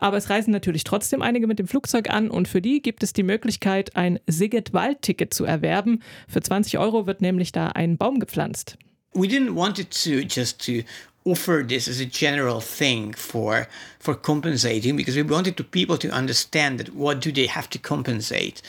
Aber 0.00 0.16
es 0.16 0.30
reisen 0.30 0.50
natürlich 0.50 0.84
trotzdem 0.84 1.22
einige 1.22 1.46
mit 1.46 1.58
dem 1.58 1.66
Flugzeug 1.66 2.10
an 2.10 2.30
und 2.30 2.48
für 2.48 2.60
die 2.60 2.82
gibt 2.82 3.02
es 3.02 3.12
die 3.12 3.22
Möglichkeit, 3.22 3.96
ein 3.96 4.18
Siget-Wald-Ticket 4.26 5.32
zu 5.32 5.44
erwerben. 5.44 6.00
Für 6.28 6.40
20 6.40 6.78
Euro 6.78 7.06
wird 7.06 7.20
nämlich 7.20 7.52
da 7.52 7.68
ein 7.68 7.83
Baum 7.96 8.20
gepflanzt. 8.20 8.76
We 9.14 9.28
didn't 9.28 9.54
want 9.54 9.78
it 9.78 9.90
to 10.04 10.24
just 10.24 10.60
to 10.66 10.82
offer 11.24 11.64
this 11.66 11.88
as 11.88 12.00
a 12.00 12.06
general 12.06 12.60
thing 12.60 13.14
for 13.14 13.66
for 13.98 14.14
compensating 14.14 14.96
because 14.96 15.16
we 15.16 15.22
wanted 15.22 15.56
to 15.56 15.64
people 15.64 15.96
to 15.98 16.10
understand 16.10 16.78
that 16.78 16.94
what 16.94 17.20
do 17.20 17.32
they 17.32 17.46
have 17.46 17.68
to 17.70 17.78
compensate 17.78 18.60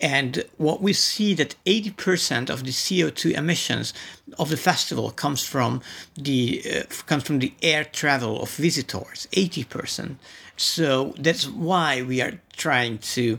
and 0.00 0.44
what 0.56 0.80
we 0.80 0.92
see 0.94 1.34
that 1.34 1.54
80% 1.66 2.48
of 2.48 2.64
the 2.64 2.70
CO2 2.70 3.32
emissions 3.32 3.92
of 4.38 4.48
the 4.48 4.56
festival 4.56 5.10
comes 5.10 5.44
from 5.44 5.82
the 6.16 6.62
uh, 6.64 6.82
comes 7.06 7.22
from 7.24 7.38
the 7.38 7.52
air 7.62 7.84
travel 7.84 8.42
of 8.42 8.50
visitors 8.50 9.28
80% 9.32 10.16
so 10.56 11.14
that's 11.18 11.48
why 11.48 12.02
we 12.02 12.20
are 12.20 12.40
trying 12.56 12.98
to 12.98 13.38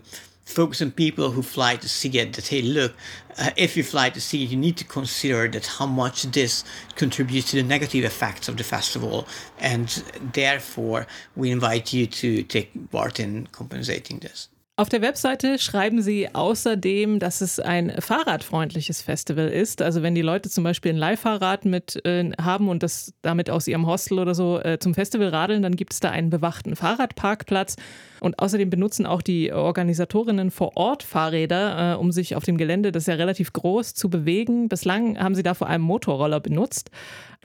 focus 0.52 0.82
on 0.82 0.92
people 0.92 1.32
who 1.32 1.42
fly 1.42 1.76
to 1.76 1.88
see 1.88 2.10
it 2.20 2.34
that 2.34 2.48
hey 2.48 2.62
look 2.62 2.94
uh, 3.38 3.52
if 3.56 3.78
you 3.78 3.84
fly 3.84 4.10
to 4.10 4.22
see 4.22 4.44
it 4.44 4.50
you 4.50 4.58
need 4.58 4.78
to 4.78 4.84
consider 4.84 5.48
that 5.48 5.66
how 5.66 5.86
much 5.86 6.24
this 6.24 6.64
contributes 6.96 7.52
to 7.52 7.56
the 7.58 7.64
negative 7.64 8.04
effects 8.04 8.48
of 8.48 8.58
the 8.58 8.64
festival. 8.64 9.28
And 9.60 9.88
therefore 10.34 11.08
we 11.36 11.52
invite 11.52 11.94
you 11.94 12.08
to 12.08 12.44
take 12.44 12.92
part 12.92 13.20
in 13.20 13.48
compensating 13.48 14.20
this 14.20 14.50
Auf 14.82 14.90
der 14.90 15.04
Webseite 15.04 15.60
schreiben 15.60 16.02
sie 16.02 16.34
außerdem, 16.34 17.20
dass 17.20 17.42
es 17.42 17.60
ein 17.60 17.94
fahrradfreundliches 18.00 19.04
Festival 19.04 19.48
ist. 19.48 19.80
Also 19.84 20.02
wenn 20.02 20.16
die 20.16 20.24
Leute 20.24 20.50
zum 20.50 20.64
Beispiel 20.64 20.92
ein 20.92 20.98
Leihfahrrad 20.98 21.66
mit 21.66 22.04
äh, 22.04 22.32
haben 22.42 22.68
und 22.68 22.82
das 22.82 23.14
damit 23.22 23.52
aus 23.52 23.68
ihrem 23.68 23.86
Hostel 23.86 24.18
oder 24.18 24.34
so 24.34 24.60
äh, 24.60 24.80
zum 24.80 24.96
Festival 24.96 25.28
radeln, 25.28 25.62
dann 25.62 25.76
gibt 25.76 25.94
es 25.94 26.00
da 26.00 26.10
einen 26.10 26.32
bewachten 26.32 26.76
Fahrradparkplatz. 26.76 27.76
Und 28.22 28.40
außerdem 28.40 28.72
benutzen 28.72 29.06
auch 29.06 29.22
die 29.22 29.54
Organisatorinnen 29.54 30.50
vor 30.50 30.76
Ort 30.76 31.04
Fahrräder, 31.04 31.94
äh, 31.94 31.96
um 31.98 32.12
sich 32.12 32.36
auf 32.36 32.44
dem 32.44 32.58
Gelände, 32.58 32.92
das 32.92 33.04
ist 33.04 33.08
ja 33.08 33.14
relativ 33.14 33.54
groß, 33.54 33.94
zu 33.94 34.10
bewegen. 34.10 34.68
Bislang 34.68 35.20
haben 35.20 35.36
sie 35.36 35.44
da 35.44 35.54
vor 35.54 35.70
allem 35.70 35.84
Motorroller 35.84 36.40
benutzt. 36.40 36.90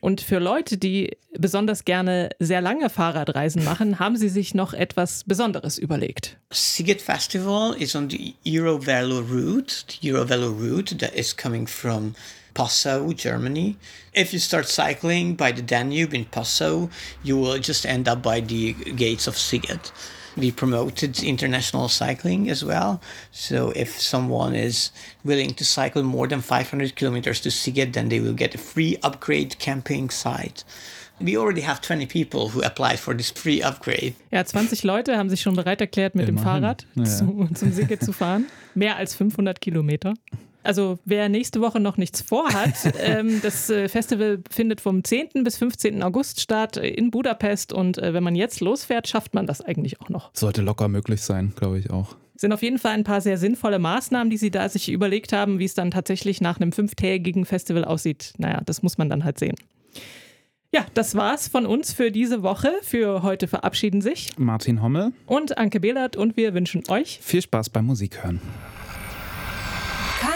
Und 0.07 0.21
für 0.21 0.39
Leute, 0.39 0.79
die 0.79 1.17
besonders 1.37 1.85
gerne 1.85 2.31
sehr 2.39 2.61
lange 2.61 2.91
Fahrradreisen 2.91 3.65
machen, 3.65 3.99
haben 3.99 4.17
sie 4.17 4.29
sich 4.29 4.55
noch 4.55 4.73
etwas 4.73 5.25
Besonderes 5.25 5.79
überlegt. 5.79 6.37
Siget 6.53 7.03
Festival 7.03 7.75
is 7.77 7.97
on 7.97 8.09
the 8.09 8.37
Eurovelo 8.45 9.19
route, 9.19 9.85
the 9.89 10.13
Eurovelo 10.13 10.47
route 10.47 10.97
that 10.99 11.13
is 11.17 11.37
coming 11.37 11.67
from 11.67 12.15
Passau, 12.55 13.13
Germany. 13.15 13.75
If 14.15 14.33
you 14.33 14.39
start 14.39 14.69
cycling 14.69 15.37
by 15.37 15.53
the 15.53 15.63
Danube 15.63 16.15
in 16.15 16.25
Passau, 16.27 16.89
you 17.25 17.37
will 17.37 17.61
just 17.61 17.85
end 17.85 18.09
up 18.09 18.23
by 18.23 18.41
the 18.41 18.75
gates 18.95 19.27
of 19.27 19.35
Siget. 19.35 19.91
We 20.37 20.51
promoted 20.51 21.23
international 21.23 21.89
cycling 21.89 22.51
as 22.51 22.63
well. 22.63 23.01
So 23.33 23.73
if 23.75 23.99
someone 23.99 24.55
is 24.55 24.91
willing 25.25 25.55
to 25.57 25.65
cycle 25.65 26.03
more 26.03 26.29
than 26.29 26.43
500 26.43 26.95
kilometers 26.95 27.41
to 27.41 27.49
Siget, 27.51 27.93
then 27.95 28.09
they 28.11 28.21
will 28.21 28.35
get 28.35 28.55
a 28.55 28.59
free 28.59 28.99
upgrade 29.03 29.59
camping 29.59 30.11
site. 30.11 30.65
We 31.19 31.39
already 31.39 31.63
have 31.63 31.81
20 31.81 32.05
people 32.07 32.51
who 32.51 32.61
applied 32.63 32.99
for 33.01 33.15
this 33.17 33.31
free 33.31 33.63
upgrade. 33.63 34.13
Ja, 34.31 34.45
20 34.45 34.83
Leute 34.85 35.17
haben 35.17 35.31
sich 35.31 35.41
schon 35.41 35.57
bereit 35.57 35.81
erklärt, 35.81 36.15
mit 36.15 36.29
dem 36.29 36.37
Immerhin. 36.37 36.45
Fahrrad 36.63 36.87
Ja. 36.95 37.05
zu, 37.05 37.49
zum 37.55 37.73
Siget 37.73 38.03
zu 38.05 38.13
fahren. 38.13 38.45
Mehr 38.75 38.97
als 38.97 39.15
500 39.15 39.59
Kilometer. 39.63 40.13
Also 40.67 40.99
wer 41.05 41.29
nächste 41.29 41.61
Woche 41.61 41.81
noch 41.81 41.97
nichts 41.97 42.21
vorhat, 42.21 42.75
ähm, 43.01 43.41
das 43.43 43.71
äh, 43.71 43.89
Festival 43.89 44.41
findet 44.51 44.81
vom 44.81 45.05
10. 45.05 45.45
bis 45.45 45.57
15. 45.59 46.03
August 46.03 46.41
statt 46.41 46.77
in 46.77 47.11
Budapest 47.11 47.73
und 47.73 47.99
äh, 47.99 48.13
wenn 48.13 48.23
man 48.23 48.35
jetzt 48.35 48.61
losfährt, 48.61 49.09
schafft 49.09 49.35
man 49.35 49.47
das 49.47 49.61
eigentlich 49.61 50.01
auch 50.01 50.09
noch. 50.09 50.31
Sollte 50.35 50.63
locker 50.63 50.89
möglich 50.89 51.23
sein, 51.23 51.53
glaube 51.57 51.79
ich 51.79 51.91
auch. 51.91 52.17
Sind 52.35 52.53
auf 52.53 52.63
jeden 52.63 52.79
Fall 52.79 52.93
ein 52.93 53.05
paar 53.05 53.23
sehr 53.23 53.39
sinnvolle 53.39 53.79
Maßnahmen, 53.79 54.29
die 54.29 54.37
sie 54.37 54.51
da 54.51 54.69
sich 54.69 54.91
überlegt 54.91 55.33
haben, 55.33 55.59
wie 55.59 55.65
es 55.65 55.75
dann 55.75 55.91
tatsächlich 55.91 56.41
nach 56.43 56.61
einem 56.61 56.73
fünftägigen 56.73 57.47
Festival 57.47 57.85
aussieht. 57.85 58.35
Naja, 58.37 58.61
das 58.67 58.83
muss 58.83 58.99
man 58.99 59.09
dann 59.09 59.25
halt 59.25 59.39
sehen. 59.39 59.57
Ja, 60.73 60.85
das 60.93 61.15
war's 61.15 61.49
von 61.49 61.65
uns 61.65 61.95
für 61.95 62.11
diese 62.11 62.43
Woche. 62.43 62.73
Für 62.83 63.23
heute 63.23 63.49
verabschieden 63.49 64.03
sich 64.03 64.33
Martin 64.37 64.83
Hommel, 64.83 65.13
und 65.25 65.57
Anke 65.57 65.81
Behlert 65.81 66.17
und 66.17 66.37
wir 66.37 66.53
wünschen 66.53 66.83
euch 66.89 67.21
viel 67.23 67.41
Spaß 67.41 67.71
beim 67.71 67.87
Musikhören. 67.87 68.41